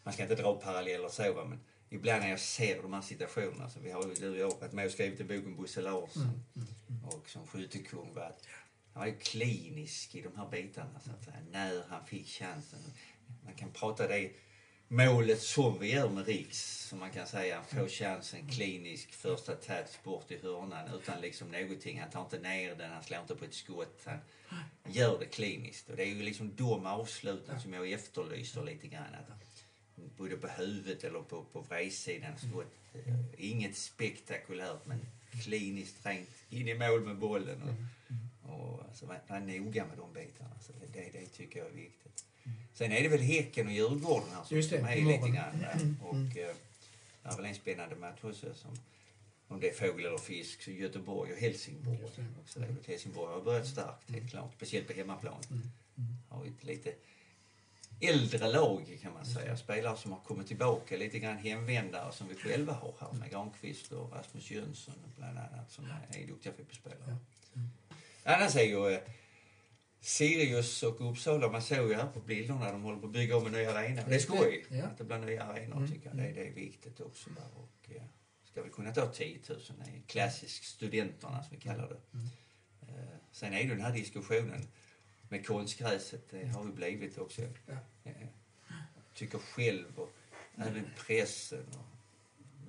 man 0.07 0.13
ska 0.13 0.23
inte 0.23 0.35
dra 0.35 0.55
paralleller 0.55 1.09
så 1.09 1.33
va, 1.33 1.45
men 1.45 1.59
ibland 1.89 2.21
när 2.21 2.29
jag 2.29 2.39
ser 2.39 2.81
de 2.81 2.93
här 2.93 3.01
situationerna, 3.01 3.69
så 3.69 3.79
vi 3.79 3.91
har 3.91 4.03
ju 4.03 4.13
du 4.13 4.29
och 4.29 4.37
jag 4.37 4.59
varit 4.59 4.73
med 4.73 4.85
och 4.85 4.91
skrivit 4.91 5.19
i 5.19 5.23
boken 5.23 5.55
Bosse 5.55 5.81
Larsson 5.81 6.23
Mm, 6.23 6.35
mm, 6.55 6.67
mm. 6.89 7.05
och 7.05 7.29
som 7.29 7.47
skyttekung 7.47 8.13
var 8.13 8.21
att 8.21 8.47
han 8.93 8.99
var 8.99 9.07
ju 9.07 9.17
klinisk 9.17 10.15
i 10.15 10.21
de 10.21 10.37
här 10.37 10.49
bitarna 10.49 10.99
så 10.99 11.11
att 11.11 11.23
säga, 11.23 11.37
när 11.51 11.83
han 11.89 12.05
fick 12.05 12.27
chansen. 12.27 12.79
Man 13.45 13.53
kan 13.53 13.71
prata 13.71 14.07
det 14.07 14.31
målet 14.87 15.41
som 15.41 15.79
vi 15.79 15.93
gör 15.93 16.09
med 16.09 16.27
Riks, 16.27 16.87
som 16.87 16.99
man 16.99 17.11
kan 17.11 17.27
säga, 17.27 17.63
får 17.63 17.87
chansen 17.87 18.49
klinisk, 18.49 19.11
första 19.11 19.55
touch 19.55 20.03
bort 20.03 20.31
i 20.31 20.37
hörnan 20.37 20.95
utan 20.95 21.21
liksom 21.21 21.47
någonting. 21.51 21.99
Han 21.99 22.09
tar 22.09 22.21
inte 22.21 22.39
ner 22.39 22.75
den, 22.75 22.91
han 22.91 23.03
slår 23.03 23.19
inte 23.21 23.35
på 23.35 23.45
ett 23.45 23.53
skott. 23.53 24.05
Han 24.05 24.19
gör 24.93 25.19
det 25.19 25.25
kliniskt. 25.25 25.89
Och 25.89 25.95
det 25.95 26.03
är 26.03 26.07
ju 26.07 26.23
liksom 26.23 26.55
de 26.55 26.85
avsluten 26.85 27.61
som 27.61 27.73
jag 27.73 27.91
efterlyser 27.91 28.63
lite 28.63 28.87
grann. 28.87 29.13
Att 29.13 29.56
både 30.17 30.37
på 30.37 30.47
huvudet 30.47 31.03
eller 31.03 31.21
på, 31.21 31.43
på 31.43 31.61
vredsidan 31.61 32.37
skott. 32.37 32.73
Eh, 32.93 33.15
Inget 33.37 33.77
spektakulärt 33.77 34.85
men 34.85 34.99
kliniskt 35.43 36.05
rent 36.05 36.29
in 36.49 36.67
i 36.67 36.73
mål 36.73 37.01
med 37.05 37.17
bollen. 37.17 37.61
Och, 37.61 38.53
och 38.53 38.83
alltså, 38.83 39.05
var, 39.05 39.19
var 39.27 39.39
noga 39.39 39.85
med 39.85 39.97
de 39.97 40.13
bitarna. 40.13 40.59
Så 40.61 40.71
det, 40.93 41.09
det, 41.13 41.25
tycker 41.25 41.59
jag 41.59 41.67
är 41.67 41.71
viktigt. 41.71 42.25
Sen 42.73 42.91
är 42.91 43.03
det 43.03 43.09
väl 43.09 43.19
Häcken 43.19 43.67
och 43.67 43.73
Djurgården 43.73 44.29
här 44.33 44.43
som, 44.43 44.57
Just 44.57 44.69
det, 44.69 44.77
som 44.77 44.87
är 44.87 44.95
lite 44.95 45.29
grann 45.29 45.59
där. 45.59 45.95
Och 46.01 46.37
eh, 46.37 46.55
det 47.23 47.29
är 47.29 47.35
väl 47.35 47.45
en 47.45 47.55
spännande 47.55 47.95
match 47.95 48.19
också 48.23 48.53
som 48.53 48.77
om 49.47 49.59
det 49.59 49.69
är 49.69 49.73
fågel 49.73 50.05
eller 50.05 50.17
fisk, 50.17 50.61
så 50.61 50.71
Göteborg 50.71 51.33
och 51.33 51.37
Helsingborg. 51.37 51.99
Också 52.39 52.61
Helsingborg 52.87 53.33
har 53.33 53.41
börjat 53.41 53.67
starkt, 53.67 54.11
helt 54.11 54.29
klart. 54.29 54.53
Speciellt 54.55 54.87
på 54.87 54.93
hemmaplan. 54.93 55.43
Har 56.29 56.45
ju 56.45 56.51
ett 56.51 56.63
lite 56.63 56.93
äldre 58.01 58.47
lag 58.51 58.97
kan 59.01 59.13
man 59.13 59.25
säga. 59.25 59.57
Spelare 59.57 59.97
som 59.97 60.11
har 60.11 60.19
kommit 60.19 60.47
tillbaka, 60.47 60.97
lite 60.97 61.19
grann 61.19 61.37
hemvändare 61.37 62.11
som 62.13 62.27
vi 62.27 62.35
själva 62.35 62.73
har 62.73 62.93
här 62.99 63.11
med 63.19 63.31
Granqvist 63.31 63.91
och 63.91 64.11
Rasmus 64.13 64.51
Jönsson 64.51 64.93
bland 65.17 65.37
annat 65.37 65.71
som 65.71 65.85
är, 65.85 66.27
duktiga 66.27 66.53
fotbollsspelare. 66.53 67.17
Annars 68.23 68.55
är 68.55 68.63
ju 68.63 68.93
eh, 68.93 68.99
Sirius 69.99 70.83
och 70.83 71.11
Uppsala, 71.11 71.51
man 71.51 71.61
såg 71.61 71.89
ju 71.89 71.93
här 71.95 72.07
på 72.07 72.19
bilderna, 72.19 72.71
de 72.71 72.83
håller 72.83 72.99
på 72.99 73.05
att 73.05 73.11
bygga 73.13 73.37
om 73.37 73.45
en 73.45 73.51
ny 73.51 73.65
arena. 73.65 74.01
Det 74.07 74.15
är 74.15 74.19
skoj 74.19 74.65
Ja. 74.69 74.83
att 74.85 74.97
det 74.97 75.03
blir 75.03 75.17
nya 75.17 75.43
arenor 75.43 75.77
Mm. 75.77 75.91
tycker 75.91 76.07
jag. 76.07 76.17
Det, 76.17 76.31
det 76.31 76.47
är 76.47 76.51
viktigt 76.53 76.99
också 76.99 77.29
där. 77.29 77.47
Och, 77.61 77.95
eh, 77.95 78.01
ska 78.51 78.61
väl 78.61 78.71
kunna 78.71 78.93
ta 78.93 79.07
10 79.07 79.39
000, 79.49 79.59
det 79.77 79.83
är 79.97 80.01
klassisk 80.07 80.63
studenterna 80.63 81.43
som 81.43 81.55
vi 81.55 81.61
kallar 81.61 81.87
det. 81.89 82.19
Eh, 82.87 83.17
sen 83.31 83.53
är 83.53 83.63
det 83.63 83.69
den 83.69 83.81
här 83.81 83.93
diskussionen 83.93 84.67
med 85.29 85.47
konstgräset, 85.47 86.29
det 86.29 86.47
har 86.47 86.65
ju 86.65 86.71
blivit 86.71 87.17
också. 87.17 87.41
Ja. 87.65 87.77
Eh, 88.03 88.27
tycker 89.13 89.37
själv 89.37 89.99
och 89.99 90.13
även 90.57 90.89
pressen 91.07 91.65
och 91.69 91.97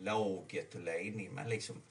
laget 0.05 0.75
och 0.75 0.81
ledningen. 0.81 1.35
Man 1.35 1.49
liksom, 1.49 1.83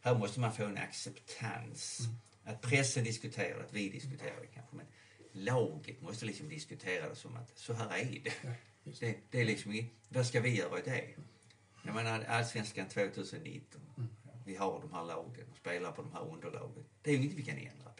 här 0.00 0.18
måste 0.18 0.40
man 0.40 0.52
få 0.52 0.64
en 0.64 0.78
acceptans. 0.78 2.00
Att 2.44 2.60
pressen 2.60 3.04
diskuterar, 3.04 3.60
att 3.60 3.72
vi 3.72 3.88
diskuterar 3.88 4.40
det 4.40 4.46
kanske, 4.46 4.76
men 4.76 4.86
laget 5.32 6.02
måste 6.02 6.26
liksom 6.26 6.48
diskutera 6.48 7.08
det 7.08 7.16
som 7.16 7.36
att 7.36 7.58
så 7.58 7.72
här 7.72 7.98
är 7.98 8.20
det. 8.24 8.32
Ja, 8.42 8.50
Det, 9.00 9.18
det 9.30 9.40
är 9.40 9.44
liksom, 9.44 9.88
vad 10.08 10.26
ska 10.26 10.40
vi 10.40 10.56
göra 10.56 10.78
i 10.78 10.82
det? 10.82 11.14
Jag 11.84 11.94
menar 11.94 12.24
Allsvenskan 12.24 12.88
2019. 12.88 13.80
Vi 14.46 14.56
har 14.56 14.80
de 14.80 14.92
här 14.92 15.04
lagen 15.04 15.46
och 15.50 15.56
spelar 15.56 15.92
på 15.92 16.02
de 16.02 16.12
här 16.12 16.28
underlagen. 16.28 16.84
Det 17.02 17.10
är 17.10 17.14
ju 17.14 17.22
inget 17.22 17.34
vi 17.34 17.42
kan 17.42 17.56
ändra. 17.56 17.91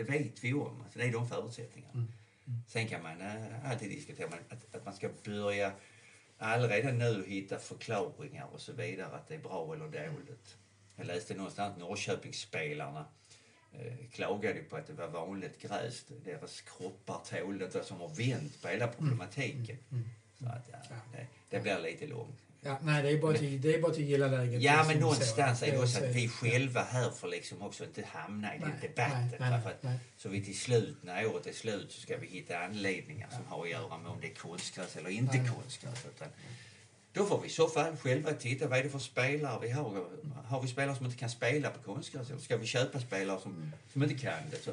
Det 0.00 0.10
vet 0.10 0.44
vi 0.44 0.54
om. 0.54 0.82
Alltså, 0.84 0.98
det 0.98 1.04
är 1.04 1.12
de 1.12 1.28
förutsättningarna. 1.28 2.06
Sen 2.66 2.88
kan 2.88 3.02
man 3.02 3.20
äh, 3.20 3.70
alltid 3.70 3.90
diskutera 3.90 4.28
men 4.30 4.38
att, 4.48 4.74
att 4.74 4.84
man 4.84 4.94
ska 4.94 5.08
börja 5.24 5.72
allredan 6.38 6.98
nu 6.98 7.24
hitta 7.26 7.58
förklaringar 7.58 8.46
och 8.52 8.60
så 8.60 8.72
vidare 8.72 9.16
att 9.16 9.28
det 9.28 9.34
är 9.34 9.38
bra 9.38 9.74
eller 9.74 9.84
dåligt. 9.84 10.56
Jag 10.96 11.06
läste 11.06 11.34
någonstans 11.34 11.72
att 11.72 11.80
Norrköpingsspelarna 11.80 13.04
eh, 13.72 14.08
klagade 14.12 14.60
på 14.60 14.76
att 14.76 14.86
det 14.86 14.92
var 14.92 15.08
vanligt 15.08 15.62
gräs. 15.62 16.04
Deras 16.24 16.60
kroppar 16.60 17.20
tålde 17.30 17.64
inte, 17.64 17.84
som 17.84 18.00
har 18.00 18.08
vänt 18.08 18.62
på 18.62 18.68
hela 18.68 18.86
problematiken. 18.88 19.78
Så 20.38 20.46
att, 20.46 20.68
ja, 20.72 20.78
det, 21.12 21.26
det 21.50 21.60
blir 21.60 21.78
lite 21.78 22.06
långt. 22.06 22.40
Ja, 22.62 22.78
nej, 22.82 23.02
det 23.02 23.10
är 23.10 23.18
bara 23.18 23.34
till, 23.34 23.60
det 23.60 23.74
är 23.74 23.82
bara 23.82 23.94
till 23.94 24.04
gilla 24.04 24.26
läget. 24.26 24.62
Ja, 24.62 24.84
men 24.88 24.98
någonstans 24.98 25.62
är 25.62 25.72
det 25.72 25.78
också 25.78 25.98
att 25.98 26.14
vi 26.14 26.28
själva 26.28 26.82
här 26.82 27.10
får 27.10 27.28
liksom 27.28 27.62
också 27.62 27.84
inte 27.84 28.04
hamna 28.06 28.56
i 28.56 28.58
den 28.58 28.68
Nej, 28.68 28.78
debatten. 28.82 29.28
nej, 29.40 29.50
nej, 29.50 29.52
att, 29.52 29.82
nej. 29.82 29.98
Så 30.16 30.28
vi 30.28 30.44
till 30.44 30.58
slut, 30.58 30.96
när 31.02 31.26
året 31.26 31.46
är 31.46 31.52
slut, 31.52 31.92
så 31.92 32.00
ska 32.00 32.16
vi 32.16 32.26
hitta 32.26 32.58
anledningar 32.58 33.28
som 33.30 33.44
har 33.46 33.64
att 33.64 33.70
göra 33.70 33.98
med 33.98 34.12
om 34.12 34.20
det 34.20 34.26
är 34.26 34.34
konstgräs 34.34 34.96
eller 34.96 35.10
inte 35.10 35.38
Nej, 35.38 35.50
konstgräs. 35.54 36.06
Utan 36.16 36.28
då 37.12 37.24
får 37.24 37.40
vi 37.40 37.46
i 37.46 37.50
så 37.50 37.68
fall 37.68 37.96
själva 37.96 38.32
titta, 38.32 38.68
vad 38.68 38.78
är 38.78 38.82
det 38.82 38.90
för 38.90 38.98
spelare 38.98 39.58
vi 39.62 39.70
har? 39.70 40.06
Har 40.44 40.62
vi 40.62 40.68
spelare 40.68 40.96
som 40.96 41.06
inte 41.06 41.18
kan 41.18 41.30
spela 41.30 41.70
på 41.70 41.82
konstgräs 41.94 42.30
eller 42.30 42.40
ska 42.40 42.56
vi 42.56 42.66
köpa 42.66 43.00
spelare 43.00 43.40
som, 43.40 43.72
som 43.92 44.02
inte 44.02 44.14
kan 44.14 44.50
det? 44.50 44.56
Så 44.56 44.70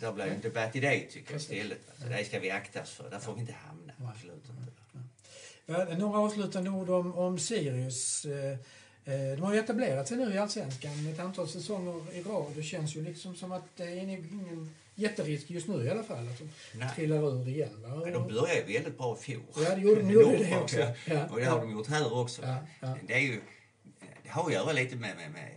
det 0.00 0.12
blir 0.12 0.24
en 0.24 0.40
debatt 0.40 0.76
i 0.76 0.80
det 0.80 1.00
tycker 1.00 1.32
jag 1.32 1.40
istället. 1.40 1.80
Så 2.02 2.08
det 2.08 2.24
ska 2.24 2.40
vi 2.40 2.50
akta 2.50 2.82
oss 2.82 2.90
för, 2.90 3.10
där 3.10 3.18
får 3.18 3.34
vi 3.34 3.40
inte 3.40 3.54
hamna. 3.66 3.92
Absolut. 4.14 4.44
Ja, 5.70 5.84
några 5.98 6.18
avslutande 6.18 6.70
ord 6.70 6.90
om, 6.90 7.14
om 7.14 7.38
Sirius. 7.38 8.24
Eh, 8.24 8.50
eh, 9.14 9.36
De 9.36 9.42
har 9.42 9.52
ju 9.54 9.58
etablerat 9.60 10.08
sig 10.08 10.16
nu 10.16 10.34
i 10.34 10.38
Allsvenskan 10.38 11.08
ett 11.12 11.20
antal 11.20 11.48
säsonger 11.48 12.14
i 12.14 12.22
rad. 12.22 12.52
Det 12.56 12.62
känns 12.62 12.96
ju 12.96 13.02
liksom 13.04 13.34
som 13.34 13.52
att 13.52 13.76
det 13.76 13.82
är 13.84 13.96
ingen 13.96 14.74
jätterisk 14.94 15.50
just 15.50 15.68
nu 15.68 15.84
i 15.84 15.90
alla 15.90 16.02
fall 16.02 16.28
att 16.28 16.38
de 16.38 16.48
Nej. 16.78 16.88
trillar 16.94 17.16
ur 17.40 17.48
igen. 17.48 17.82
Va? 17.82 17.88
Men 18.04 18.12
de 18.12 18.28
började 18.28 18.72
väldigt 18.72 18.98
bra 18.98 19.16
i 19.20 19.22
fjol. 19.22 19.42
Ja, 19.56 19.74
det 19.74 19.80
gjorde 19.80 20.00
de 20.02 20.10
gjorde 20.10 20.36
det 20.38 20.48
Ja, 20.50 20.60
också. 20.60 20.78
Ja, 21.06 21.26
Och 21.30 21.38
det 21.40 21.44
har 21.44 21.60
de 21.60 21.72
gjort 21.72 21.86
här 21.86 22.18
också. 22.20 22.42
Ja, 22.42 22.56
ja. 22.80 22.96
Det, 23.06 23.14
är 23.14 23.18
ju, 23.20 23.40
det 24.22 24.28
har 24.28 24.46
att 24.46 24.52
göra 24.52 24.72
lite 24.72 24.96
med, 24.96 25.16
med, 25.16 25.30
med 25.30 25.50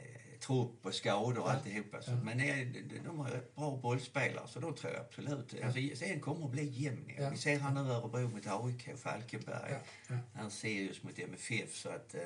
trupp 0.51 0.85
och 0.85 0.93
skador 0.93 1.39
och 1.39 1.51
alltihopa. 1.51 2.01
Så. 2.01 2.11
Ja. 2.11 2.15
Men 2.23 2.37
det 2.37 2.63
de- 2.63 2.99
de 3.05 3.19
har 3.19 3.29
rätt 3.29 3.55
bra 3.55 3.77
bollspelare 3.77 4.47
så 4.47 4.59
då 4.59 4.71
tror 4.73 4.93
jag 4.93 5.01
absolut. 5.01 5.63
Alltså, 5.63 5.79
sen 6.05 6.19
kommer 6.19 6.45
att 6.45 6.51
bli 6.51 6.65
jämn. 6.65 7.05
Ja. 7.17 7.23
Ja. 7.23 7.29
Vi 7.29 7.37
ser 7.37 7.59
här 7.59 7.71
nu 7.71 7.79
Örebro 7.79 8.27
mot 8.29 8.47
AIK, 8.47 8.97
Falkenberg. 8.97 9.71
Ja, 10.07 10.15
ja. 10.37 10.49
Sirius 10.49 11.03
mot 11.03 11.19
MFF. 11.19 11.75
Så 11.75 11.89
att, 11.89 12.15
eh, 12.15 12.21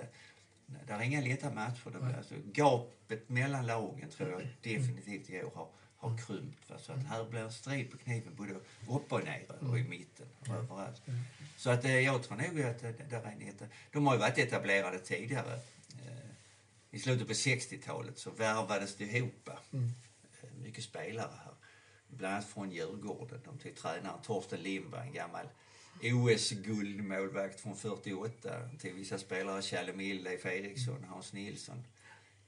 det 0.87 0.93
är 0.93 1.01
inga 1.01 1.21
lätta 1.21 1.49
matcher. 1.53 1.89
Det 1.93 1.99
blir, 1.99 2.17
alltså, 2.17 2.35
gapet 2.53 3.29
mellan 3.29 3.65
lagen 3.65 4.09
tror 4.09 4.29
jag 4.31 4.41
definitivt 4.61 5.29
i 5.29 5.43
år 5.43 5.51
har, 5.55 5.67
har 5.97 6.17
krympt. 6.17 6.69
Va? 6.69 6.75
Så 6.79 6.93
att 6.93 7.05
här 7.05 7.23
blir 7.23 7.49
strid 7.49 7.91
på 7.91 7.97
kniven 7.97 8.35
både 8.35 8.53
upp 8.53 9.11
och 9.13 9.23
ner 9.23 9.45
och 9.69 9.79
i 9.79 9.83
mitten 9.83 10.25
och 10.39 10.55
överallt. 10.55 11.01
Så 11.57 11.69
att 11.69 11.85
eh, 11.85 11.99
jag 11.99 12.23
tror 12.23 12.37
nog 12.37 12.61
att 12.61 12.83
eh, 12.83 12.89
där 13.09 13.21
är 13.21 13.31
en. 13.31 13.69
De 13.91 14.07
har 14.07 14.13
ju 14.13 14.19
varit 14.19 14.37
etablerade 14.37 14.99
tidigare. 14.99 15.59
I 16.95 16.99
slutet 16.99 17.27
på 17.27 17.33
60-talet 17.33 18.17
så 18.17 18.31
värvades 18.31 18.95
det 18.95 19.03
ihop 19.03 19.49
Mm. 19.73 19.89
eh, 20.43 20.49
mycket 20.63 20.83
spelare 20.83 21.31
här. 21.43 21.53
Bland 22.07 22.33
annat 22.33 22.47
från 22.47 22.71
Djurgården. 22.71 23.41
De 23.45 23.57
tog 23.57 23.75
tränaren 23.75 24.21
Torsten 24.23 24.59
Lindberg, 24.61 25.07
en 25.07 25.13
gammal 25.13 25.47
OS-guldmålvakt 26.03 27.59
från 27.59 27.75
48. 27.75 28.69
Till 28.79 28.93
vissa 28.93 29.17
spelare, 29.17 29.61
Challe 29.61 29.93
Mill, 29.93 30.23
Leif 30.23 30.45
Eriksson, 30.45 31.03
Hans 31.03 31.33
Nilsson. 31.33 31.83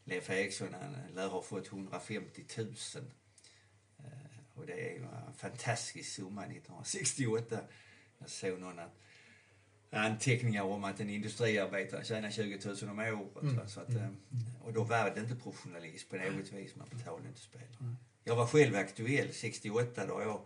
Leif 0.03 0.29
Eriksson 0.29 0.73
han 0.73 0.95
lär 1.15 1.27
ha 1.27 1.41
fått 1.41 1.67
150 1.67 2.43
000. 2.57 2.75
Eh, 3.99 4.05
Och 4.55 4.65
det 4.65 4.73
är 4.73 4.93
ju 4.93 5.03
en 5.03 5.33
fantastisk 5.33 6.09
summa 6.09 6.41
1968. 6.45 7.59
Jag 8.19 8.29
såg 8.29 8.59
någon 8.59 8.79
att 8.79 8.95
anteckningar 9.91 10.63
om 10.63 10.83
att 10.83 10.99
en 10.99 11.09
industriarbetare 11.09 12.03
tjänar 12.03 12.31
20 12.31 12.59
000 12.65 12.75
om 12.89 12.99
året. 12.99 13.43
Mm. 13.43 13.67
Så 13.67 13.79
att, 13.79 13.89
eh, 13.89 14.09
och 14.61 14.73
då 14.73 14.83
var 14.83 15.11
det 15.15 15.21
inte 15.21 15.35
professionalism 15.35 16.09
på 16.09 16.15
något 16.15 16.51
vis. 16.51 16.75
Man 16.75 16.87
betalade 16.89 17.27
inte 17.27 17.41
spelare. 17.41 17.95
Jag 18.23 18.35
var 18.35 18.47
själv 18.47 18.75
aktuell 18.75 19.33
68 19.33 20.05
då 20.05 20.21
jag 20.21 20.41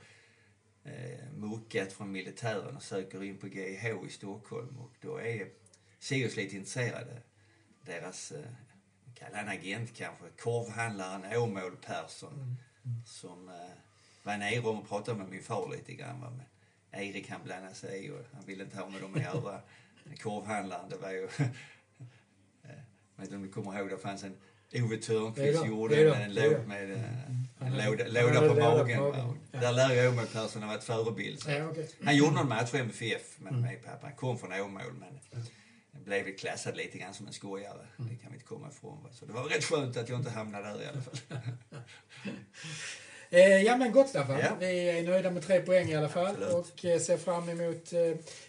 eh, 0.94 1.32
muckat 1.34 1.94
från 1.94 2.12
militären 2.12 2.76
och 2.76 2.84
söker 2.84 3.24
in 3.24 3.38
på 3.38 3.48
GIH 3.48 3.86
i 4.08 4.10
Stockholm. 4.10 4.78
Och 4.78 4.92
då 5.02 5.18
är 5.18 5.48
Sirius 6.00 6.36
lite 6.36 6.56
intresserade. 6.56 7.22
Deras, 7.86 8.32
eh, 8.32 8.52
kalla 9.16 9.38
en 9.38 9.50
agent 9.50 9.94
kanske, 9.96 10.26
korvhandlaren 10.40 11.38
Åmål 11.38 11.78
Persson. 11.78 12.34
Mm. 12.34 13.06
Som 13.06 13.50
eh, 13.50 13.56
var 14.24 14.38
nere 14.38 14.60
och 14.60 14.88
pratade 14.88 15.18
med 15.18 15.30
min 15.30 15.44
far 15.44 15.70
lite 15.72 15.94
grann. 15.94 16.22
Va? 16.22 16.30
Men 16.30 16.46
Erik 16.92 17.30
han 17.30 17.44
blandade 17.44 17.76
sig 17.76 18.06
i 18.06 18.12
och 18.12 18.26
han 18.34 18.46
ville 18.46 18.64
inte 18.64 18.78
ha 18.78 18.90
med 18.90 19.02
dem 19.02 19.16
att 19.16 19.22
göra. 19.22 19.62
Korvhandlaren, 20.22 20.90
det 20.90 20.98
var 20.98 21.12
ju... 21.12 21.20
jag 21.22 22.70
vet 23.16 23.24
inte 23.24 23.36
om 23.36 23.42
du 23.44 23.50
kommer 23.50 23.80
ihåg, 23.80 23.90
det 23.90 23.98
fanns 23.98 24.24
en 24.24 24.36
Ove 24.74 24.96
då, 25.08 25.34
gjorde 25.66 26.16
en 26.16 26.22
är 26.22 26.50
låt 26.50 26.68
med 26.68 26.92
eh, 26.92 26.98
Han 27.60 27.68
en 27.68 27.74
hade- 27.74 27.86
låda, 27.90 28.08
låda 28.08 28.48
på 28.50 28.56
magen. 28.60 29.36
Där 29.52 29.72
lär 29.74 29.94
ju 30.04 30.08
Åmål 30.10 30.26
Persson 30.26 30.62
ha 30.64 30.70
varit 30.70 30.84
förebild. 30.84 31.42
Han 32.04 32.16
gjorde 32.16 32.32
någon 32.36 32.50
match 32.50 32.70
för 32.70 32.78
MFF 32.78 33.40
med, 33.40 33.50
Mm. 33.54 33.62
med 33.62 33.84
pappa. 33.84 34.08
Han 34.08 34.16
kom 34.16 34.38
från 34.38 34.54
Åmål 34.54 34.94
men 35.00 35.20
blev 36.04 36.38
klassad 36.38 36.78
lite 36.78 36.98
grann 36.98 37.14
som 37.14 37.28
en 37.28 37.34
skojare. 37.34 37.88
Mm. 38.00 38.10
Det 38.12 38.16
kan 38.22 38.32
vi 38.32 38.36
inte 38.36 38.46
komma 38.48 38.70
ifrån. 38.70 39.08
Så 39.12 39.26
det 39.26 39.34
var 39.34 39.44
rätt 39.44 39.64
skönt 39.64 39.98
att 39.98 40.10
jag 40.10 40.20
inte 40.20 40.32
hamnade 40.32 40.68
där 40.70 40.82
i 40.84 40.88
alla 40.88 41.02
fall. 41.02 41.18
Eh, 43.34 43.62
ja 43.64 43.78
men 43.78 43.92
gott 43.92 44.10
Staffan. 44.10 44.40
Ja. 44.40 44.50
Vi 44.60 44.90
är 44.90 45.04
nöjda 45.04 45.32
med 45.32 45.44
tre 45.44 45.62
poäng 45.62 45.90
i 45.90 45.96
alla 45.96 46.10
fall 46.10 46.26
Absolut. 46.28 46.54
och 46.54 46.86
eh, 46.86 47.00
ser 47.00 47.18
fram 47.18 47.50
emot... 47.50 47.94
Eh, 47.94 48.00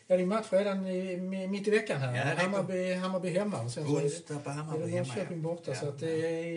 ja, 0.06 0.16
din 0.16 0.28
match 0.28 0.46
redan 0.50 0.86
i, 0.86 1.16
mi- 1.16 1.46
mitt 1.48 1.68
i 1.68 1.70
veckan 1.70 2.00
här. 2.00 2.16
Ja, 2.16 2.24
det 2.34 2.40
Hammarby, 2.42 2.94
Hammarby 2.94 3.28
hemma 3.30 3.60
och 3.62 3.70
sen 3.70 3.84
det, 3.84 3.90
Onsdag 3.90 4.34
på 4.38 4.48
det 4.50 4.54
Hammarby 4.54 4.90
hemma. 4.90 5.06
Norrköping 5.06 5.42
borta 5.42 5.70
Ja. 5.70 5.74
så 5.80 5.88
att 5.88 5.98
det 6.00 6.10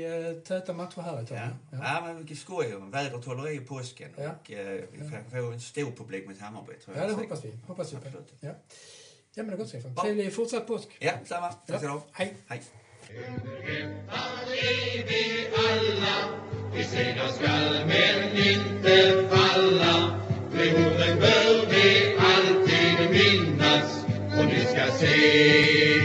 är 0.05 0.29
eh, 0.31 0.33
täta 0.39 0.73
matcher 0.73 1.01
här 1.01 1.21
ett 1.21 1.29
tag. 1.29 1.37
Ja. 1.37 1.47
Ja. 1.71 1.77
Ja. 1.83 2.01
men 2.05 2.17
vilket 2.17 2.37
skoj. 2.37 2.73
Vädret 2.91 3.25
håller 3.25 3.49
i 3.55 3.59
påsken 3.59 4.09
Ja. 4.15 4.29
och 4.29 4.49
vi 4.49 5.09
får 5.31 5.41
få 5.41 5.51
en 5.51 5.61
stor 5.61 5.91
publik 5.91 6.27
mot 6.27 6.39
Hammarby 6.39 6.73
tror 6.73 6.95
Ja, 6.97 7.01
jag. 7.01 7.09
det 7.11 7.15
säkert. 7.15 7.29
hoppas 7.29 7.45
vi. 7.45 7.51
Hoppas 7.67 7.93
vi 7.93 7.97
på. 7.97 8.01
Ja. 8.39 8.49
ja, 8.49 8.53
men 9.35 9.47
det 9.47 9.53
är 9.53 9.57
gott 9.57 9.69
Stefan. 9.69 9.93
Ja. 9.97 10.03
Trevlig 10.03 10.33
fortsatt 10.33 10.67
påsk. 10.67 10.87
Ja, 10.99 11.11
samma. 11.25 11.49
Tack 11.51 11.77
ska 11.77 11.87
du 11.87 11.93
ha. 11.93 12.01
Hej. 12.11 12.33
Hej 12.47 12.61
är 13.09 15.03
vi 15.07 15.47
alla, 15.69 16.15
vi 16.75 16.83
segrar 16.83 17.27
skall 17.27 17.85
men 17.87 18.37
inte 18.37 19.27
falla. 19.29 20.19
De 20.51 20.69
orden 20.69 21.19
bör 21.19 21.65
vi 21.69 22.15
alltid 22.19 23.09
minnas, 23.11 24.05
och 24.39 24.45
ni 24.45 24.59
ska 24.65 24.91
se 24.91 25.15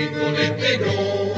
hur 0.08 0.30
lätt 0.30 0.60
det 0.60 0.76
går 0.76 1.29